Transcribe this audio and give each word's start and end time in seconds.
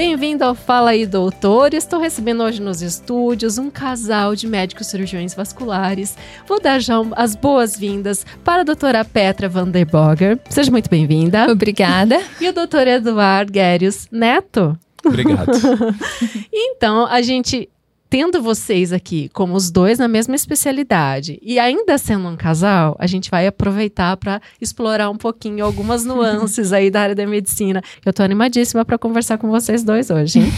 Bem-vindo 0.00 0.42
ao 0.42 0.54
Fala 0.54 0.92
aí 0.92 1.04
Doutor. 1.04 1.74
Estou 1.74 2.00
recebendo 2.00 2.42
hoje 2.42 2.58
nos 2.58 2.80
estúdios 2.80 3.58
um 3.58 3.68
casal 3.68 4.34
de 4.34 4.46
médicos 4.46 4.86
cirurgiões 4.86 5.34
vasculares. 5.34 6.16
Vou 6.48 6.58
dar 6.58 6.78
já 6.78 6.94
as 7.16 7.36
boas-vindas 7.36 8.24
para 8.42 8.62
a 8.62 8.64
doutora 8.64 9.04
Petra 9.04 9.46
Vanderboger. 9.46 10.40
Seja 10.48 10.70
muito 10.70 10.88
bem-vinda. 10.88 11.52
Obrigada. 11.52 12.18
E 12.40 12.48
o 12.48 12.52
doutor 12.54 12.86
Eduardo 12.86 13.52
Guérios 13.52 14.08
Neto. 14.10 14.74
Obrigado. 15.04 15.52
então, 16.50 17.04
a 17.04 17.20
gente 17.20 17.68
tendo 18.10 18.42
vocês 18.42 18.92
aqui 18.92 19.30
como 19.32 19.54
os 19.54 19.70
dois 19.70 19.96
na 20.00 20.08
mesma 20.08 20.34
especialidade 20.34 21.38
e 21.40 21.60
ainda 21.60 21.96
sendo 21.96 22.26
um 22.28 22.36
casal, 22.36 22.96
a 22.98 23.06
gente 23.06 23.30
vai 23.30 23.46
aproveitar 23.46 24.16
para 24.16 24.42
explorar 24.60 25.08
um 25.08 25.16
pouquinho 25.16 25.64
algumas 25.64 26.04
nuances 26.04 26.72
aí 26.72 26.90
da 26.90 27.02
área 27.02 27.14
da 27.14 27.24
medicina. 27.24 27.80
Eu 28.04 28.12
tô 28.12 28.24
animadíssima 28.24 28.84
para 28.84 28.98
conversar 28.98 29.38
com 29.38 29.48
vocês 29.48 29.84
dois 29.84 30.10
hoje. 30.10 30.40
Hein? 30.40 30.52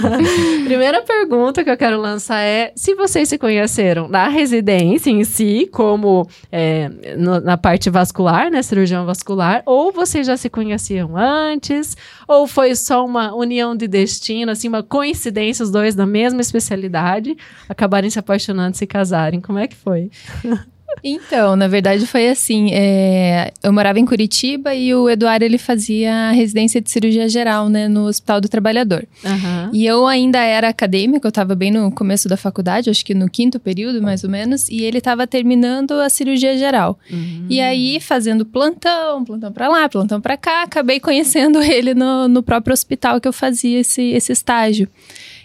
Primeira 0.64 1.02
pergunta 1.02 1.62
que 1.62 1.70
eu 1.70 1.76
quero 1.76 2.00
lançar 2.00 2.40
é 2.40 2.72
se 2.74 2.94
vocês 2.94 3.28
se 3.28 3.36
conheceram 3.36 4.08
na 4.08 4.28
residência 4.28 5.10
em 5.10 5.22
si, 5.22 5.68
como 5.70 6.26
é, 6.50 6.88
no, 7.18 7.40
na 7.40 7.58
parte 7.58 7.90
vascular, 7.90 8.50
né, 8.50 8.62
cirurgião 8.62 9.04
vascular, 9.04 9.62
ou 9.66 9.92
vocês 9.92 10.26
já 10.26 10.36
se 10.36 10.48
conheciam 10.48 11.14
antes, 11.14 11.94
ou 12.26 12.46
foi 12.46 12.74
só 12.74 13.04
uma 13.04 13.34
união 13.34 13.76
de 13.76 13.86
destino, 13.86 14.50
assim, 14.50 14.68
uma 14.68 14.82
coincidência 14.82 15.62
os 15.62 15.70
dois 15.70 15.94
da 15.94 16.06
mesma 16.06 16.40
especialidade 16.40 17.36
acabarem 17.68 18.10
se 18.10 18.18
apaixonando, 18.18 18.76
se 18.76 18.86
casarem. 18.86 19.40
Como 19.40 19.58
é 19.58 19.66
que 19.66 19.76
foi? 19.76 20.10
Então, 21.02 21.56
na 21.56 21.68
verdade 21.68 22.06
foi 22.06 22.28
assim, 22.28 22.70
é, 22.72 23.52
eu 23.62 23.72
morava 23.72 23.98
em 23.98 24.04
Curitiba 24.04 24.74
e 24.74 24.94
o 24.94 25.08
Eduardo 25.08 25.44
ele 25.44 25.58
fazia 25.58 26.30
residência 26.30 26.80
de 26.80 26.90
cirurgia 26.90 27.28
geral, 27.28 27.68
né, 27.68 27.86
no 27.86 28.06
Hospital 28.06 28.40
do 28.40 28.48
Trabalhador. 28.48 29.06
Uhum. 29.24 29.70
E 29.72 29.86
eu 29.86 30.06
ainda 30.06 30.40
era 30.42 30.68
acadêmica, 30.68 31.26
eu 31.26 31.30
estava 31.30 31.54
bem 31.54 31.70
no 31.70 31.90
começo 31.92 32.28
da 32.28 32.36
faculdade, 32.36 32.90
acho 32.90 33.04
que 33.04 33.14
no 33.14 33.28
quinto 33.28 33.60
período 33.60 34.02
mais 34.02 34.24
ou 34.24 34.30
menos, 34.30 34.68
e 34.68 34.82
ele 34.82 34.98
estava 34.98 35.26
terminando 35.26 35.92
a 35.92 36.08
cirurgia 36.08 36.56
geral. 36.56 36.98
Uhum. 37.10 37.46
E 37.48 37.60
aí 37.60 38.00
fazendo 38.00 38.44
plantão, 38.44 39.24
plantão 39.24 39.52
para 39.52 39.68
lá, 39.68 39.88
plantão 39.88 40.20
para 40.20 40.36
cá, 40.36 40.62
acabei 40.62 40.98
conhecendo 40.98 41.62
ele 41.62 41.94
no, 41.94 42.28
no 42.28 42.42
próprio 42.42 42.72
hospital 42.72 43.20
que 43.20 43.28
eu 43.28 43.32
fazia 43.32 43.80
esse, 43.80 44.02
esse 44.02 44.32
estágio. 44.32 44.88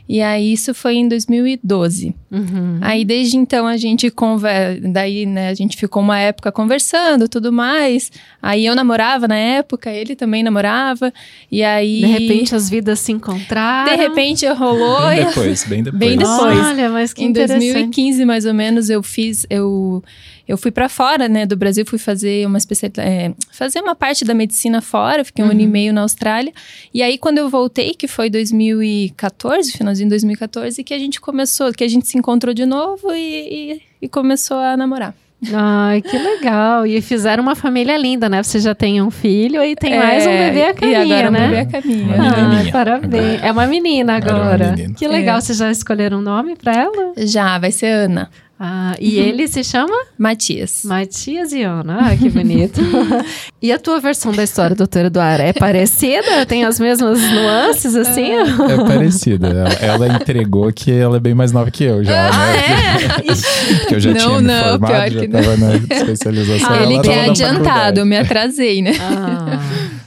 E 0.08 0.22
aí 0.22 0.52
isso 0.54 0.74
foi 0.74 0.96
em 0.96 1.08
2012. 1.08 2.14
Uhum. 2.30 2.78
Aí 2.82 3.06
desde 3.06 3.38
então 3.38 3.68
a 3.68 3.78
gente 3.78 4.10
conversa, 4.10 4.82
daí 4.88 5.26
né, 5.26 5.50
a 5.50 5.54
gente 5.54 5.78
ficou 5.78 6.02
uma 6.02 6.20
época 6.20 6.52
conversando, 6.52 7.28
tudo 7.28 7.52
mais. 7.52 8.12
Aí 8.42 8.66
eu 8.66 8.76
namorava 8.76 9.28
na 9.28 9.36
época, 9.36 9.90
ele 9.90 10.16
também 10.16 10.44
namorava. 10.44 11.14
E 11.52 11.64
aí 11.64 12.02
de 12.02 12.06
repente 12.08 12.56
as 12.56 12.70
vidas 12.70 13.00
se 13.00 13.12
encontraram. 13.12 13.92
De 13.92 13.98
repente 13.98 14.46
rolou. 14.48 15.08
Bem 15.08 15.26
depois, 15.26 15.64
bem 15.66 15.84
depois. 15.84 16.00
Bem 16.00 16.18
depois. 16.18 16.40
Olha, 16.40 16.90
mas 16.90 17.14
que 17.14 17.24
em 17.24 17.30
interessante. 17.30 17.72
2015 17.72 18.26
mais 18.26 18.46
ou 18.46 18.54
menos 18.54 18.90
eu 18.90 19.02
fiz 19.02 19.46
eu 19.50 20.04
eu 20.52 20.58
fui 20.58 20.70
para 20.72 20.90
fora, 20.90 21.28
né, 21.30 21.46
do 21.46 21.56
Brasil, 21.56 21.86
fui 21.86 21.98
fazer 21.98 22.46
uma 22.46 22.58
especialidade, 22.58 23.08
é, 23.08 23.34
fazer 23.52 23.80
uma 23.80 23.96
parte 23.96 24.26
da 24.26 24.34
medicina 24.34 24.82
fora, 24.82 25.24
fiquei 25.24 25.44
um 25.44 25.48
Uhum. 25.48 25.54
ano 25.54 25.62
e 25.62 25.68
meio 25.68 25.94
na 25.94 26.02
Austrália. 26.02 26.52
E 26.94 27.02
aí 27.02 27.18
quando 27.18 27.38
eu 27.38 27.50
voltei, 27.50 27.94
que 27.94 28.08
foi 28.08 28.30
2014, 28.30 29.72
finalzinho 29.72 30.08
de 30.08 30.12
2014, 30.12 30.84
que 30.84 30.94
a 30.94 31.00
gente 31.00 31.20
começou, 31.22 31.72
que 31.72 31.84
a 31.84 31.88
gente 31.88 32.08
se 32.08 32.18
encontrou 32.18 32.54
de 32.54 32.66
novo 32.66 33.12
e, 33.14 33.74
e, 33.74 33.82
e 34.04 34.10
começou 34.10 34.58
a 34.58 34.76
namorar. 34.78 35.14
Ai, 35.52 36.04
que 36.04 36.16
legal. 36.20 36.86
E 36.86 37.02
fizeram 37.02 37.42
uma 37.42 37.56
família 37.56 37.98
linda, 37.98 38.30
né? 38.30 38.44
Você 38.44 38.60
já 38.60 38.76
tem 38.76 39.02
um 39.02 39.10
filho 39.10 39.64
e 39.64 39.76
tem 39.76 39.98
mais 39.98 40.28
um 40.28 40.30
bebê 40.38 40.62
a 40.62 40.68
É, 40.68 40.74
caminho, 40.74 41.04
e 41.04 41.12
agora 41.14 41.32
né? 41.32 41.40
um 41.40 41.50
bebê 41.50 41.58
a 41.58 41.66
caminho. 41.82 42.08
Menininha. 42.08 42.72
parabéns. 42.72 43.24
Agora- 43.40 43.48
É 43.48 43.52
uma 43.52 43.66
menina 43.66 44.16
Agora 44.18 44.32
é 44.32 44.36
uma 44.36 44.44
agora. 44.54 44.72
menina. 44.74 44.94
Que 44.94 45.08
legal. 45.08 45.38
É. 45.40 45.42
Vocês 45.42 45.58
já 45.58 45.72
escolheram 45.72 46.20
um 46.20 46.22
nome 46.22 46.56
pra 46.56 46.74
ela? 46.74 47.14
Já, 47.18 47.58
vai 47.58 47.72
ser 47.72 47.88
Ana. 47.88 48.30
Ah, 48.64 48.96
e 49.00 49.18
ele 49.18 49.48
se 49.48 49.64
chama 49.64 49.92
Matias. 50.20 50.82
Matias 50.86 51.52
e 51.52 51.64
Ana. 51.64 51.98
Ah, 52.12 52.16
que 52.16 52.30
bonito. 52.30 52.80
e 53.60 53.72
a 53.72 53.80
tua 53.80 54.00
versão 54.00 54.32
da 54.32 54.44
história, 54.44 54.76
doutora 54.76 55.08
Eduardo, 55.08 55.42
é 55.42 55.52
parecida? 55.52 56.46
Tem 56.46 56.64
as 56.64 56.80
mesmas 56.80 57.20
nuances, 57.20 57.96
assim? 57.96 58.30
É 58.32 58.78
parecida. 58.86 59.48
Ela, 59.48 59.74
ela 60.06 60.16
entregou 60.16 60.72
que 60.72 60.92
ela 60.92 61.18
é 61.18 61.20
bem 61.20 61.34
mais 61.34 61.52
nova 61.52 61.72
que 61.72 61.84
eu 61.86 62.04
já, 62.04 62.28
Ah, 62.30 62.52
né? 62.54 63.24
é? 63.26 63.28
Porque 63.82 63.96
eu 63.96 64.00
já 64.00 64.12
Não, 64.12 64.18
tinha 64.20 64.42
me 64.42 64.48
não, 64.48 64.64
formado, 64.64 64.92
pior 64.92 65.10
já 65.10 65.20
que 65.22 65.28
não. 65.28 65.58
na 65.58 65.76
especialização. 65.96 66.70
Ah, 66.72 66.84
Ele 66.84 67.00
que 67.02 67.10
é 67.10 67.30
adiantado, 67.30 68.00
eu 68.02 68.06
me 68.06 68.16
atrasei, 68.18 68.84
né? 68.84 68.92
Ah. 69.02 69.60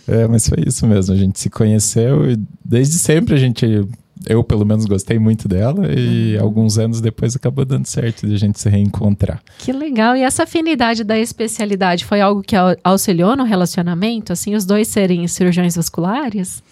É, 0.06 0.28
mas 0.28 0.48
foi 0.48 0.58
isso 0.64 0.86
mesmo. 0.86 1.12
A 1.12 1.16
gente 1.16 1.40
se 1.40 1.50
conheceu 1.50 2.30
e 2.30 2.38
desde 2.64 2.94
sempre 2.98 3.34
a 3.34 3.38
gente. 3.38 3.66
Eu, 4.28 4.42
pelo 4.44 4.64
menos, 4.64 4.84
gostei 4.86 5.18
muito 5.18 5.46
dela 5.48 5.86
e 5.92 6.36
alguns 6.38 6.78
anos 6.78 7.00
depois 7.00 7.34
acabou 7.36 7.64
dando 7.64 7.86
certo 7.86 8.26
de 8.26 8.34
a 8.34 8.38
gente 8.38 8.58
se 8.60 8.68
reencontrar. 8.68 9.42
Que 9.58 9.72
legal. 9.72 10.16
E 10.16 10.22
essa 10.22 10.44
afinidade 10.44 11.04
da 11.04 11.18
especialidade 11.18 12.04
foi 12.04 12.20
algo 12.20 12.42
que 12.42 12.56
au- 12.56 12.76
auxiliou 12.82 13.36
no 13.36 13.44
relacionamento? 13.44 14.32
Assim, 14.32 14.54
os 14.54 14.64
dois 14.64 14.88
serem 14.88 15.26
cirurgiões 15.28 15.76
vasculares? 15.76 16.62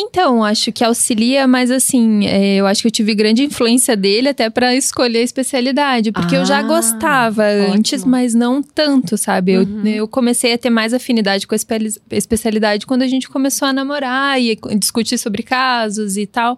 Então, 0.00 0.44
acho 0.44 0.70
que 0.70 0.84
auxilia, 0.84 1.46
mas 1.46 1.70
assim, 1.70 2.24
é, 2.26 2.54
eu 2.56 2.66
acho 2.66 2.82
que 2.82 2.86
eu 2.86 2.92
tive 2.92 3.14
grande 3.14 3.42
influência 3.42 3.96
dele 3.96 4.28
até 4.28 4.48
pra 4.48 4.74
escolher 4.74 5.18
a 5.18 5.22
especialidade, 5.22 6.12
porque 6.12 6.36
eu 6.36 6.44
já 6.44 6.58
Ah, 6.58 6.62
gostava 6.62 7.42
antes, 7.44 8.00
ótimo. 8.02 8.10
mas 8.12 8.34
não 8.34 8.62
tanto, 8.62 9.16
sabe? 9.18 9.52
Eu- 9.52 9.62
Uhum. 9.62 9.86
Eu, 9.86 10.06
comecei 10.06 10.52
a 10.52 10.58
ter 10.58 10.70
mais 10.70 10.94
afinidade 10.94 11.46
com 11.46 11.54
a 11.54 11.56
espe- 11.56 12.00
especialidade 12.12 12.86
quando 12.86 13.02
a 13.02 13.08
gente 13.08 13.28
começou 13.28 13.66
a 13.66 13.72
namorar 13.72 14.40
e 14.40 14.56
discutir 14.78 15.18
sobre 15.18 15.42
casos 15.42 16.16
e 16.16 16.26
tal. 16.26 16.56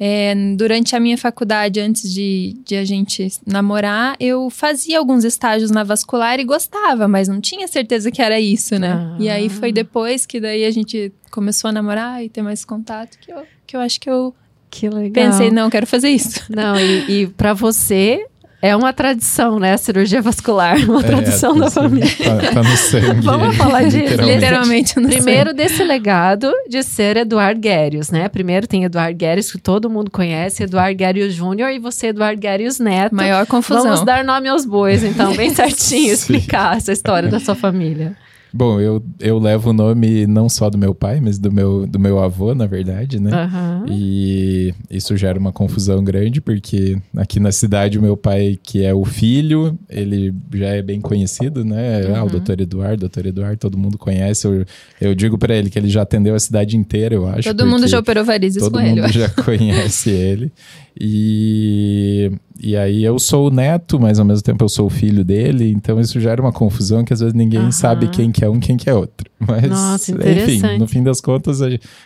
É, 0.00 0.34
durante 0.56 0.96
a 0.96 1.00
minha 1.00 1.16
faculdade, 1.16 1.78
antes 1.78 2.12
de, 2.12 2.56
de 2.66 2.74
a 2.74 2.84
gente 2.84 3.28
namorar, 3.46 4.16
eu 4.18 4.50
fazia 4.50 4.98
alguns 4.98 5.22
estágios 5.24 5.70
na 5.70 5.84
vascular 5.84 6.40
e 6.40 6.44
gostava, 6.44 7.06
mas 7.06 7.28
não 7.28 7.40
tinha 7.40 7.68
certeza 7.68 8.10
que 8.10 8.20
era 8.20 8.40
isso, 8.40 8.76
né? 8.78 8.92
Ah. 8.92 9.16
E 9.20 9.28
aí 9.28 9.48
foi 9.48 9.70
depois 9.70 10.26
que 10.26 10.40
daí 10.40 10.64
a 10.64 10.70
gente 10.72 11.12
começou 11.32 11.70
a 11.70 11.72
namorar 11.72 12.22
e 12.22 12.28
ter 12.28 12.42
mais 12.42 12.64
contato 12.64 13.18
que 13.18 13.32
eu, 13.32 13.42
que 13.66 13.76
eu 13.76 13.80
acho 13.80 13.98
que 14.00 14.08
eu 14.08 14.32
Que 14.70 14.88
legal. 14.88 15.10
pensei, 15.12 15.50
não, 15.50 15.68
quero 15.68 15.86
fazer 15.86 16.10
isso. 16.10 16.42
Não, 16.54 16.78
e, 16.78 17.22
e 17.22 17.26
para 17.26 17.52
você 17.54 18.24
é 18.64 18.76
uma 18.76 18.92
tradição, 18.92 19.58
né? 19.58 19.72
A 19.72 19.76
cirurgia 19.78 20.22
vascular, 20.22 20.76
uma 20.88 21.00
É, 21.00 21.02
tradição 21.02 21.58
da 21.58 21.66
assim, 21.66 21.74
família. 21.80 22.08
Tá, 22.08 22.52
tá 22.52 22.62
no 22.62 22.76
sangue. 22.78 23.20
Vamos 23.22 23.56
falar 23.56 23.82
disso, 23.82 23.96
literalmente. 23.96 24.34
Literalmente, 24.34 24.92
sei. 24.94 25.02
Primeiro 25.04 25.52
desse 25.52 25.82
legado 25.82 26.52
de 26.68 26.80
ser 26.84 27.16
Eduardo 27.16 27.60
Guérios, 27.60 28.10
né? 28.10 28.28
Primeiro 28.28 28.68
tem 28.68 28.84
Eduardo 28.84 29.18
Guérios, 29.18 29.50
que 29.50 29.58
todo 29.58 29.90
mundo 29.90 30.12
conhece, 30.12 30.62
Eduardo 30.62 30.96
Guérios 30.96 31.34
Júnior, 31.34 31.70
e 31.72 31.80
você, 31.80 32.08
Eduardo 32.08 32.40
Guérios 32.40 32.78
Neto. 32.78 33.12
Maior 33.16 33.44
confusão. 33.46 33.82
Vamos 33.82 34.04
dar 34.04 34.22
nome 34.24 34.48
aos 34.48 34.64
bois, 34.64 35.02
então, 35.02 35.34
bem 35.34 35.50
certinho, 35.54 36.12
explicar 36.12 36.76
essa 36.76 36.92
história 36.92 37.28
da 37.28 37.40
sua 37.40 37.56
família. 37.56 38.16
Bom, 38.54 38.78
eu, 38.80 39.02
eu 39.18 39.38
levo 39.38 39.70
o 39.70 39.72
nome 39.72 40.26
não 40.26 40.48
só 40.48 40.68
do 40.68 40.76
meu 40.76 40.94
pai, 40.94 41.20
mas 41.20 41.38
do 41.38 41.50
meu, 41.50 41.86
do 41.86 41.98
meu 41.98 42.18
avô, 42.18 42.54
na 42.54 42.66
verdade, 42.66 43.18
né? 43.18 43.30
Aham. 43.32 43.84
E 43.88 44.74
isso 44.90 45.16
gera 45.16 45.38
uma 45.38 45.52
confusão 45.52 46.04
grande, 46.04 46.40
porque 46.40 46.98
aqui 47.16 47.40
na 47.40 47.50
cidade 47.50 47.98
o 47.98 48.02
meu 48.02 48.16
pai, 48.16 48.58
que 48.62 48.84
é 48.84 48.92
o 48.92 49.04
filho, 49.04 49.78
ele 49.88 50.34
já 50.54 50.66
é 50.68 50.82
bem 50.82 51.00
conhecido, 51.00 51.64
né? 51.64 52.06
Ah, 52.14 52.20
o 52.20 52.26
Uhum. 52.26 52.30
doutor 52.32 52.60
Eduardo, 52.60 53.00
doutor 53.00 53.26
Eduardo, 53.26 53.56
todo 53.58 53.78
mundo 53.78 53.96
conhece. 53.96 54.46
Eu, 54.46 54.64
eu 55.00 55.14
digo 55.14 55.38
pra 55.38 55.54
ele 55.56 55.70
que 55.70 55.78
ele 55.78 55.88
já 55.88 56.02
atendeu 56.02 56.34
a 56.34 56.38
cidade 56.38 56.76
inteira, 56.76 57.14
eu 57.14 57.26
acho. 57.26 57.48
Todo 57.54 57.66
mundo 57.66 57.86
já 57.88 57.98
operou 57.98 58.24
varizes 58.24 58.62
Todo 58.62 58.72
com 58.72 58.80
ele. 58.80 59.00
eu 59.00 59.04
mundo 59.04 59.12
já 59.12 59.28
conhece 59.30 60.10
ele. 60.10 60.52
E, 61.00 62.30
e 62.60 62.76
aí 62.76 63.02
eu 63.04 63.18
sou 63.18 63.48
o 63.48 63.50
neto, 63.50 63.98
mas 63.98 64.18
ao 64.18 64.24
mesmo 64.24 64.42
tempo 64.42 64.64
eu 64.64 64.68
sou 64.68 64.86
o 64.86 64.90
filho 64.90 65.24
dele, 65.24 65.70
então 65.70 66.00
isso 66.00 66.20
gera 66.20 66.40
uma 66.40 66.52
confusão 66.52 67.04
que 67.04 67.12
às 67.12 67.20
vezes 67.20 67.34
ninguém 67.34 67.62
Aham. 67.62 67.72
sabe 67.72 68.08
quem 68.08 68.30
que 68.30 68.44
é 68.44 68.48
um, 68.48 68.60
quem 68.60 68.76
que 68.76 68.88
é 68.88 68.94
outro. 68.94 69.30
Mas, 69.38 69.68
Nossa, 69.68 70.12
enfim, 70.12 70.78
no 70.78 70.86
fim 70.86 71.02
das 71.02 71.20
contas, 71.20 71.60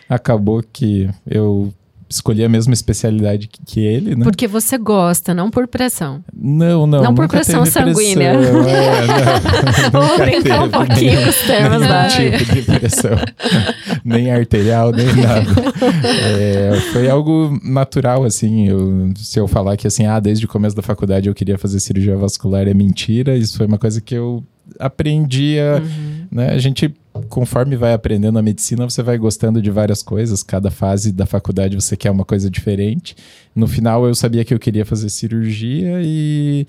acabou 0.09 0.63
que 0.63 1.09
eu 1.25 1.73
escolhi 2.09 2.43
a 2.43 2.49
mesma 2.49 2.73
especialidade 2.73 3.47
que, 3.47 3.59
que 3.65 3.79
ele, 3.79 4.15
né? 4.15 4.23
Porque 4.23 4.47
você 4.47 4.77
gosta, 4.77 5.33
não 5.33 5.49
por 5.49 5.67
pressão. 5.67 6.23
Não, 6.33 6.87
não. 6.87 7.03
Não 7.03 7.15
por 7.15 7.27
pressão 7.27 7.65
sanguínea. 7.65 8.33
pressão, 8.37 8.67
é, 8.67 9.91
não, 9.91 10.01
nunca 10.07 10.25
brincar 10.25 10.63
um 10.63 10.69
pouquinho 10.69 11.21
com 11.23 11.29
os 11.29 11.37
termos 11.37 11.81
da 11.81 12.07
tipo 12.07 12.55
de 12.55 12.61
pressão. 12.61 13.11
nem 14.03 14.31
arterial, 14.31 14.91
nem 14.91 15.05
nada. 15.07 15.49
É, 16.39 16.79
foi 16.93 17.09
algo 17.09 17.59
natural, 17.63 18.23
assim. 18.23 18.67
eu- 18.69 19.11
se 19.15 19.39
eu 19.39 19.47
falar 19.47 19.75
que, 19.77 19.87
assim, 19.87 20.05
ah, 20.05 20.19
desde 20.19 20.45
o 20.45 20.47
começo 20.47 20.75
da 20.75 20.81
faculdade 20.81 21.27
eu 21.27 21.35
queria 21.35 21.57
fazer 21.57 21.79
cirurgia 21.79 22.15
vascular, 22.15 22.67
é 22.67 22.73
mentira. 22.73 23.35
Isso 23.35 23.57
foi 23.57 23.65
uma 23.67 23.77
coisa 23.77 23.99
que 24.01 24.15
eu 24.15 24.43
aprendi 24.79 25.57
a... 25.59 25.81
Uhum. 25.81 26.17
Né, 26.29 26.49
a 26.49 26.57
gente, 26.57 26.93
conforme 27.27 27.75
vai 27.75 27.93
aprendendo 27.93 28.39
a 28.39 28.41
medicina, 28.41 28.89
você 28.89 29.03
vai 29.03 29.17
gostando 29.17 29.61
de 29.61 29.69
várias 29.69 30.01
coisas. 30.01 30.41
Cada 30.43 30.71
fase 30.71 31.11
da 31.11 31.25
faculdade 31.25 31.75
você 31.75 31.95
quer 31.95 32.11
uma 32.11 32.25
coisa 32.25 32.49
diferente. 32.49 33.15
No 33.55 33.67
final, 33.67 34.07
eu 34.07 34.15
sabia 34.15 34.43
que 34.45 34.53
eu 34.53 34.59
queria 34.59 34.85
fazer 34.85 35.09
cirurgia 35.09 35.99
e 36.01 36.65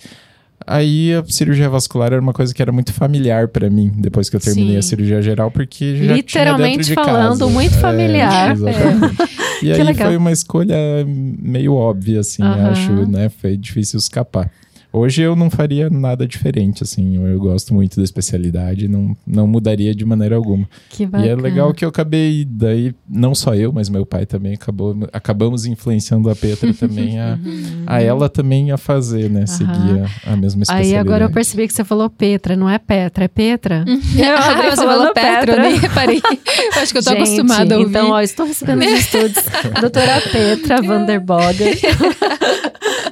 aí 0.67 1.15
a 1.15 1.25
cirurgia 1.27 1.69
vascular 1.71 2.13
era 2.13 2.21
uma 2.21 2.33
coisa 2.33 2.53
que 2.53 2.61
era 2.61 2.73
muito 2.73 2.93
familiar 2.93 3.49
para 3.49 3.71
mim, 3.71 3.93
depois 3.97 4.29
que 4.29 4.37
eu 4.37 4.41
terminei 4.41 4.73
Sim. 4.73 4.79
a 4.79 4.83
cirurgia 4.83 5.23
geral, 5.23 5.51
porque 5.51 5.97
já 6.05 6.15
Literalmente 6.15 6.85
tinha 6.85 6.85
de 6.85 6.95
falando, 6.95 7.39
casa. 7.41 7.47
muito 7.47 7.75
familiar. 7.79 8.51
É, 8.51 8.53
exatamente. 8.53 9.17
E 9.59 9.67
Que 9.67 9.73
aí 9.73 9.83
legal. 9.83 10.07
foi 10.07 10.17
uma 10.17 10.31
escolha 10.31 10.77
meio 11.07 11.75
óbvia, 11.75 12.21
assim, 12.21 12.45
Aham. 12.45 12.69
acho, 12.71 12.93
né? 13.09 13.29
Foi 13.29 13.57
difícil 13.57 13.99
escapar. 13.99 14.49
Hoje 14.93 15.21
eu 15.23 15.37
não 15.37 15.51
faria 15.51 15.91
nada 15.91 16.27
diferente, 16.27 16.83
assim. 16.83 17.17
Eu, 17.17 17.27
eu 17.27 17.39
gosto 17.39 17.75
muito 17.75 17.97
da 17.99 18.03
especialidade, 18.03 18.89
não, 18.89 19.17
não 19.27 19.47
mudaria 19.47 19.95
de 19.95 20.05
maneira 20.05 20.35
alguma. 20.37 20.67
Que 20.89 21.03
E 21.03 21.07
bacana. 21.07 21.31
é 21.31 21.37
legal 21.37 21.75
que 21.75 21.85
eu 21.85 21.89
acabei, 21.91 22.45
daí, 22.49 22.95
não 23.09 23.35
só 23.35 23.55
eu, 23.55 23.73
mas 23.73 23.89
meu 23.89 24.07
pai 24.07 24.25
também 24.25 24.55
acabou, 24.55 24.97
acabamos 25.13 25.67
influenciando 25.67 26.31
a 26.31 26.35
Petra 26.35 26.73
também 26.75 27.19
a, 27.21 27.39
a 27.87 28.01
ela 28.03 28.29
também 28.29 28.73
a 28.73 28.77
fazer, 28.79 29.29
né? 29.31 29.45
Seguir 29.47 30.03
a, 30.27 30.33
a 30.33 30.37
mesma 30.37 30.63
especialidade. 30.63 30.95
Aí 30.95 30.97
agora 30.97 31.25
eu 31.25 31.31
percebi 31.31 31.67
que 31.67 31.75
você 31.75 31.85
falou 31.85 32.09
Petra, 32.09 32.57
não 32.57 32.69
é 32.69 32.79
Petra, 32.79 33.25
é 33.25 33.29
Petra. 33.29 33.85
Eu 34.19 34.37
Ah, 34.37 34.51
adorei 34.53 34.71
você 34.71 34.77
falou 34.85 35.13
Petra, 35.15 35.53
eu 35.57 35.61
nem 35.63 35.77
reparei. 35.79 36.23
Acho 36.81 36.93
que 36.93 36.99
eu 36.99 37.03
tô 37.05 37.11
Gente, 37.11 37.23
acostumada 37.23 37.75
a 37.75 37.79
ouvir. 37.79 37.91
Então, 37.91 38.11
ó, 38.11 38.21
estou 38.21 38.47
recebendo 38.47 38.83
os 38.85 39.01
estudos. 39.01 39.45
Doutora 39.81 40.21
Petra 40.33 40.81
Vanderbogen. 40.83 41.75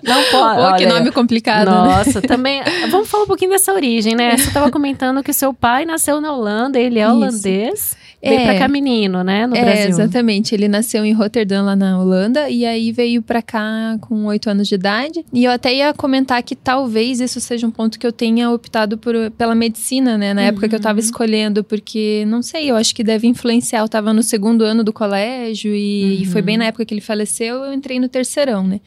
Não 0.03 0.23
pode. 0.31 0.57
Pô, 0.71 0.77
que 0.77 0.85
olha, 0.85 0.89
nome 0.89 1.11
complicado, 1.13 1.66
né? 1.71 1.89
Nossa, 1.89 2.23
também. 2.23 2.63
Vamos 2.91 3.09
falar 3.09 3.25
um 3.25 3.27
pouquinho 3.27 3.51
dessa 3.51 3.73
origem, 3.73 4.15
né? 4.15 4.37
Você 4.37 4.49
estava 4.49 4.71
comentando 4.71 5.23
que 5.23 5.33
seu 5.33 5.53
pai 5.53 5.85
nasceu 5.85 6.21
na 6.21 6.33
Holanda, 6.33 6.79
ele 6.79 6.99
é 6.99 7.05
Isso. 7.05 7.13
holandês. 7.13 7.97
Veio 8.23 8.41
É. 8.41 8.45
pra 8.45 8.59
cá 8.59 8.69
menino, 8.69 9.23
né? 9.23 9.47
No 9.47 9.57
é, 9.57 9.63
Brasil. 9.63 9.89
exatamente. 9.89 10.55
Ele 10.55 10.69
nasceu 10.69 11.05
em 11.05 11.13
Rotterdam, 11.13 11.65
lá 11.65 11.77
na 11.77 12.01
Holanda, 12.01 12.49
e 12.49 12.65
aí 12.65 12.91
veio 12.93 13.23
pra 13.23 13.43
cá 13.43 13.97
com 14.01 14.25
oito 14.27 14.49
anos 14.51 14.67
de 14.69 14.75
idade. 14.75 15.25
E 15.33 15.45
eu 15.45 15.51
até 15.51 15.75
ia 15.75 15.93
comentar 15.93 16.43
que 16.43 16.57
talvez 16.57 17.21
isso 17.21 17.41
seja 17.41 17.67
um 17.67 17.71
ponto 17.71 17.99
que 17.99 18.07
eu 18.07 18.13
tenha 18.13 18.51
optado 18.51 18.99
por, 18.99 19.15
pela 19.33 19.55
medicina, 19.55 20.17
né? 20.17 20.33
Na 20.35 20.43
época 20.43 20.69
que 20.69 20.75
eu 20.75 20.81
tava 20.81 20.99
escolhendo, 20.99 21.63
porque, 21.63 22.25
não 22.27 22.43
sei, 22.43 22.71
eu 22.71 22.77
acho 22.77 22.95
que 22.95 23.05
deve 23.05 23.27
influenciar. 23.27 23.81
Eu 23.81 23.89
tava 23.89 24.13
no 24.13 24.23
segundo 24.23 24.63
ano 24.65 24.83
do 24.83 24.93
colégio 24.93 25.75
e, 25.75 26.23
e 26.23 26.27
foi 26.27 26.43
bem 26.43 26.57
na 26.57 26.67
época 26.67 26.85
que 26.85 26.95
ele 26.95 27.01
faleceu, 27.01 27.65
eu 27.65 27.73
entrei 27.73 28.01
no 28.01 28.09
terceirão, 28.09 28.67
né? 28.67 28.81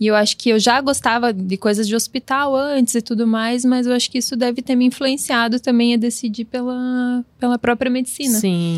E 0.00 0.06
eu 0.06 0.14
acho 0.14 0.34
que 0.38 0.48
eu 0.48 0.58
já 0.58 0.80
gostava 0.80 1.30
de 1.30 1.58
coisas 1.58 1.86
de 1.86 1.94
hospital 1.94 2.56
antes 2.56 2.94
e 2.94 3.02
tudo 3.02 3.26
mais, 3.26 3.66
mas 3.66 3.86
eu 3.86 3.92
acho 3.92 4.10
que 4.10 4.16
isso 4.16 4.34
deve 4.34 4.62
ter 4.62 4.74
me 4.74 4.86
influenciado 4.86 5.60
também 5.60 5.92
a 5.92 5.98
decidir 5.98 6.46
pela, 6.46 7.22
pela 7.38 7.58
própria 7.58 7.90
medicina. 7.90 8.38
Sim. 8.38 8.69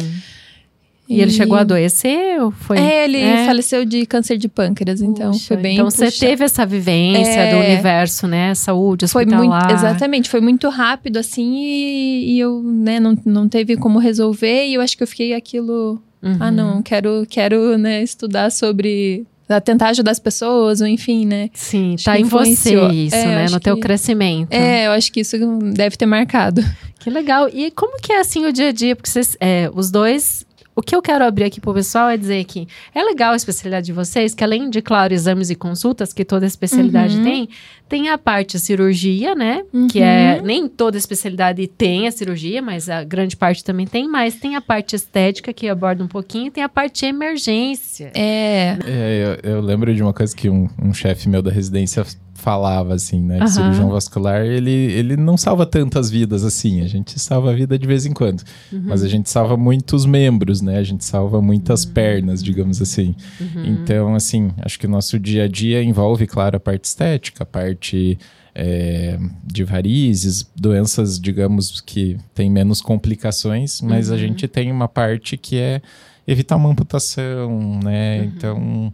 E, 1.09 1.21
ele 1.21 1.31
chegou 1.33 1.57
a 1.59 1.61
adoecer? 1.61 2.41
Ou 2.43 2.51
foi? 2.53 2.79
É, 2.79 3.05
ele 3.05 3.19
É. 3.19 3.45
faleceu 3.45 3.85
de 3.85 4.07
câncer 4.07 4.39
de 4.39 4.49
pâncreas, 4.49 5.03
então 5.03 5.33
Puxa, 5.33 5.49
foi 5.49 5.57
bem. 5.59 5.75
Então 5.75 5.91
você 5.91 6.11
teve 6.11 6.45
essa 6.45 6.65
vivência 6.65 7.41
É. 7.41 7.55
do 7.55 7.61
universo, 7.61 8.27
né? 8.27 8.55
Saúde, 8.55 9.07
Foi 9.09 9.27
muito, 9.27 9.53
exatamente, 9.71 10.31
foi 10.31 10.41
muito 10.41 10.69
rápido 10.71 11.19
assim 11.19 11.55
e, 11.57 12.35
e 12.37 12.41
eu, 12.41 12.63
né, 12.63 12.99
não, 12.99 13.19
não 13.27 13.49
teve 13.49 13.77
como 13.77 13.99
resolver 13.99 14.67
e 14.69 14.75
eu 14.75 14.81
acho 14.81 14.97
que 14.97 15.03
eu 15.03 15.07
fiquei 15.07 15.35
aquilo, 15.35 16.01
Uhum. 16.23 16.37
ah, 16.41 16.51
não, 16.51 16.83
quero, 16.83 17.27
quero, 17.29 17.77
né, 17.77 18.03
estudar 18.03 18.51
sobre 18.51 19.27
a 19.57 19.61
tentar 19.61 19.89
ajudar 19.89 20.11
as 20.11 20.19
pessoas, 20.19 20.81
ou 20.81 20.87
enfim, 20.87 21.25
né? 21.27 21.51
Sim, 21.55 21.95
Acho 21.95 22.05
tá 22.05 22.19
em 22.19 22.25
você 22.25 22.75
isso, 22.91 23.15
É, 23.17 23.25
né? 23.27 23.47
No 23.51 23.61
teu 23.61 23.77
que- 23.77 23.83
crescimento. 23.83 24.53
É, 24.53 24.87
eu 24.87 24.93
acho 24.93 25.13
que 25.13 25.21
isso 25.21 25.37
deve 25.75 25.97
ter 25.97 26.07
marcado. 26.07 26.63
Que 26.99 27.11
legal. 27.11 27.49
E 27.53 27.71
como 27.73 27.99
que 28.01 28.13
é 28.13 28.21
assim 28.21 28.47
o 28.47 28.53
dia 28.53 28.69
a 28.69 28.73
dia? 28.73 28.95
Porque 28.95 29.11
vocês, 29.11 29.37
é, 29.41 29.69
os 29.75 29.91
dois. 29.91 30.47
O 30.75 30.81
que 30.81 30.97
eu 30.97 31.03
quero 31.03 31.25
abrir 31.25 31.45
aqui 31.45 31.61
pro 31.61 31.75
pessoal 31.75 32.09
é 32.09 32.17
dizer 32.17 32.43
que 32.45 32.67
é 32.95 33.03
legal 33.03 33.33
a 33.33 33.37
especialidade 33.37 33.87
de 33.87 33.93
vocês, 33.93 34.35
que 34.35 34.43
além 34.43 34.71
de, 34.71 34.81
claro, 34.81 35.13
exames 35.13 35.51
e 35.51 35.55
consultas, 35.55 36.13
que 36.13 36.25
toda 36.25 36.47
especialidade 36.47 37.19
Uhum. 37.19 37.25
tem, 37.25 37.49
tem 37.89 38.09
a 38.09 38.17
parte 38.17 38.59
cirurgia, 38.59 39.35
né? 39.35 39.65
Que 39.91 39.99
Uhum. 39.99 40.05
é. 40.05 40.41
Nem 40.43 40.67
toda 40.67 40.97
especialidade 40.97 41.67
tem 41.67 42.09
a 42.09 42.11
cirurgia, 42.11 42.63
mas 42.63 42.89
a 42.89 43.05
grande 43.05 43.37
parte 43.37 43.63
também 43.63 43.87
tem, 43.87 44.09
mas 44.09 44.37
tem 44.37 44.57
a 44.57 44.61
parte 44.63 44.97
estética 44.97 45.53
que 45.53 45.69
aborda 45.69 46.03
um 46.03 46.09
pouquinho, 46.09 46.47
e 46.47 46.51
tem 46.51 46.65
a 46.65 46.69
parte 46.71 47.01
de 47.01 47.07
emergência. 47.07 48.11
É, 48.15 48.79
É, 48.87 49.39
eu, 49.45 49.53
eu 49.57 49.61
lembro 49.61 49.95
de 49.95 50.03
uma 50.03 50.13
coisa 50.15 50.35
que 50.35 50.49
um, 50.49 50.69
um 50.83 50.95
chefe 50.95 51.29
meu 51.29 51.43
da 51.43 51.51
residência 51.51 52.05
falava, 52.43 52.95
assim, 52.95 53.23
né? 53.23 53.37
Que 53.37 53.45
Aham. 53.45 53.51
cirurgião 53.53 53.91
vascular, 53.91 54.45
ele, 54.45 54.71
ele 54.71 55.17
não 55.17 55.37
salva 55.37 55.65
tantas 55.65 56.11
vidas 56.11 56.45
assim. 56.45 56.81
A 56.81 56.89
gente 56.89 57.19
salva 57.19 57.51
a 57.53 57.55
vida 57.55 57.79
de 57.79 57.87
vez 57.87 58.05
em 58.05 58.13
quando. 58.13 58.43
Uhum. 58.73 58.83
Mas 58.87 59.03
a 59.05 59.09
gente 59.09 59.31
salva 59.31 59.57
muitos 59.57 60.05
membros, 60.05 60.61
né? 60.61 60.79
A 60.79 60.83
gente 60.83 61.05
salva 61.05 61.41
muitas 61.41 61.85
pernas, 61.85 62.43
digamos 62.43 62.83
assim. 62.83 63.15
Uhum. 63.41 63.65
Então, 63.65 64.15
assim, 64.15 64.51
acho 64.63 64.79
que 64.79 64.87
o 64.87 64.91
nosso 64.91 65.19
dia 65.21 65.45
a 65.45 65.49
dia 65.49 65.83
envolve, 65.83 66.27
claro, 66.27 66.57
a 66.57 66.61
parte 66.61 66.85
estética, 66.85 67.45
a 67.45 67.47
parte 67.47 68.19
é, 68.55 69.19
de 69.45 69.63
varizes, 69.65 70.45
doenças, 70.57 71.21
digamos, 71.21 71.81
que 71.81 72.19
tem 72.35 72.51
menos 72.51 72.81
complicações, 72.83 73.81
mas 73.81 74.09
Uhum. 74.09 74.15
a 74.15 74.19
gente 74.19 74.49
tem 74.49 74.71
uma 74.71 74.89
parte 74.89 75.37
que 75.37 75.59
é 75.59 75.81
evitar 76.27 76.57
uma 76.57 76.69
amputação, 76.69 77.79
né? 77.83 78.19
Uhum. 78.21 78.25
Então, 78.25 78.93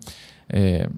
é, 0.49 0.89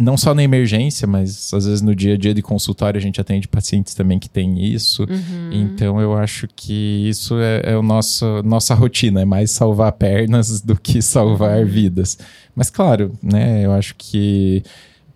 não 0.00 0.16
só 0.16 0.34
na 0.34 0.42
emergência, 0.42 1.06
mas 1.06 1.52
às 1.52 1.66
vezes 1.66 1.82
no 1.82 1.94
dia 1.94 2.14
a 2.14 2.16
dia 2.16 2.32
de 2.32 2.40
consultório 2.40 2.96
a 2.98 3.00
gente 3.00 3.20
atende 3.20 3.46
pacientes 3.46 3.94
também 3.94 4.18
que 4.18 4.30
têm 4.30 4.64
isso. 4.64 5.02
Uhum. 5.02 5.50
Então 5.52 6.00
eu 6.00 6.16
acho 6.16 6.48
que 6.56 7.06
isso 7.06 7.38
é, 7.38 7.72
é 7.72 7.76
o 7.76 7.82
nosso 7.82 8.42
nossa 8.42 8.74
rotina, 8.74 9.20
é 9.20 9.24
mais 9.24 9.50
salvar 9.50 9.92
pernas 9.92 10.60
do 10.62 10.74
que 10.74 11.02
salvar 11.02 11.64
vidas. 11.66 12.18
Mas 12.56 12.70
claro, 12.70 13.12
né, 13.22 13.64
eu 13.64 13.72
acho 13.72 13.94
que 13.96 14.62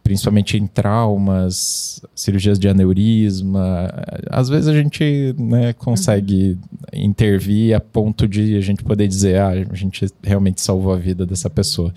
principalmente 0.03 0.59
em 0.59 0.67
traumas, 0.67 2.03
cirurgias 2.15 2.59
de 2.59 2.69
aneurisma, 2.69 3.91
às 4.29 4.51
vezes 4.51 4.69
a 4.69 4.75
gente 4.75 5.35
né, 5.39 5.73
consegue 5.73 6.59
intervir 6.93 7.75
a 7.75 7.81
ponto 7.81 8.29
de 8.29 8.55
a 8.55 8.61
gente 8.61 8.85
poder 8.85 9.09
dizer, 9.09 9.41
ah, 9.41 9.49
a 9.49 9.75
gente 9.75 10.07
realmente 10.23 10.61
salvou 10.61 10.93
a 10.93 10.99
vida 10.99 11.25
dessa 11.25 11.49
pessoa. 11.49 11.91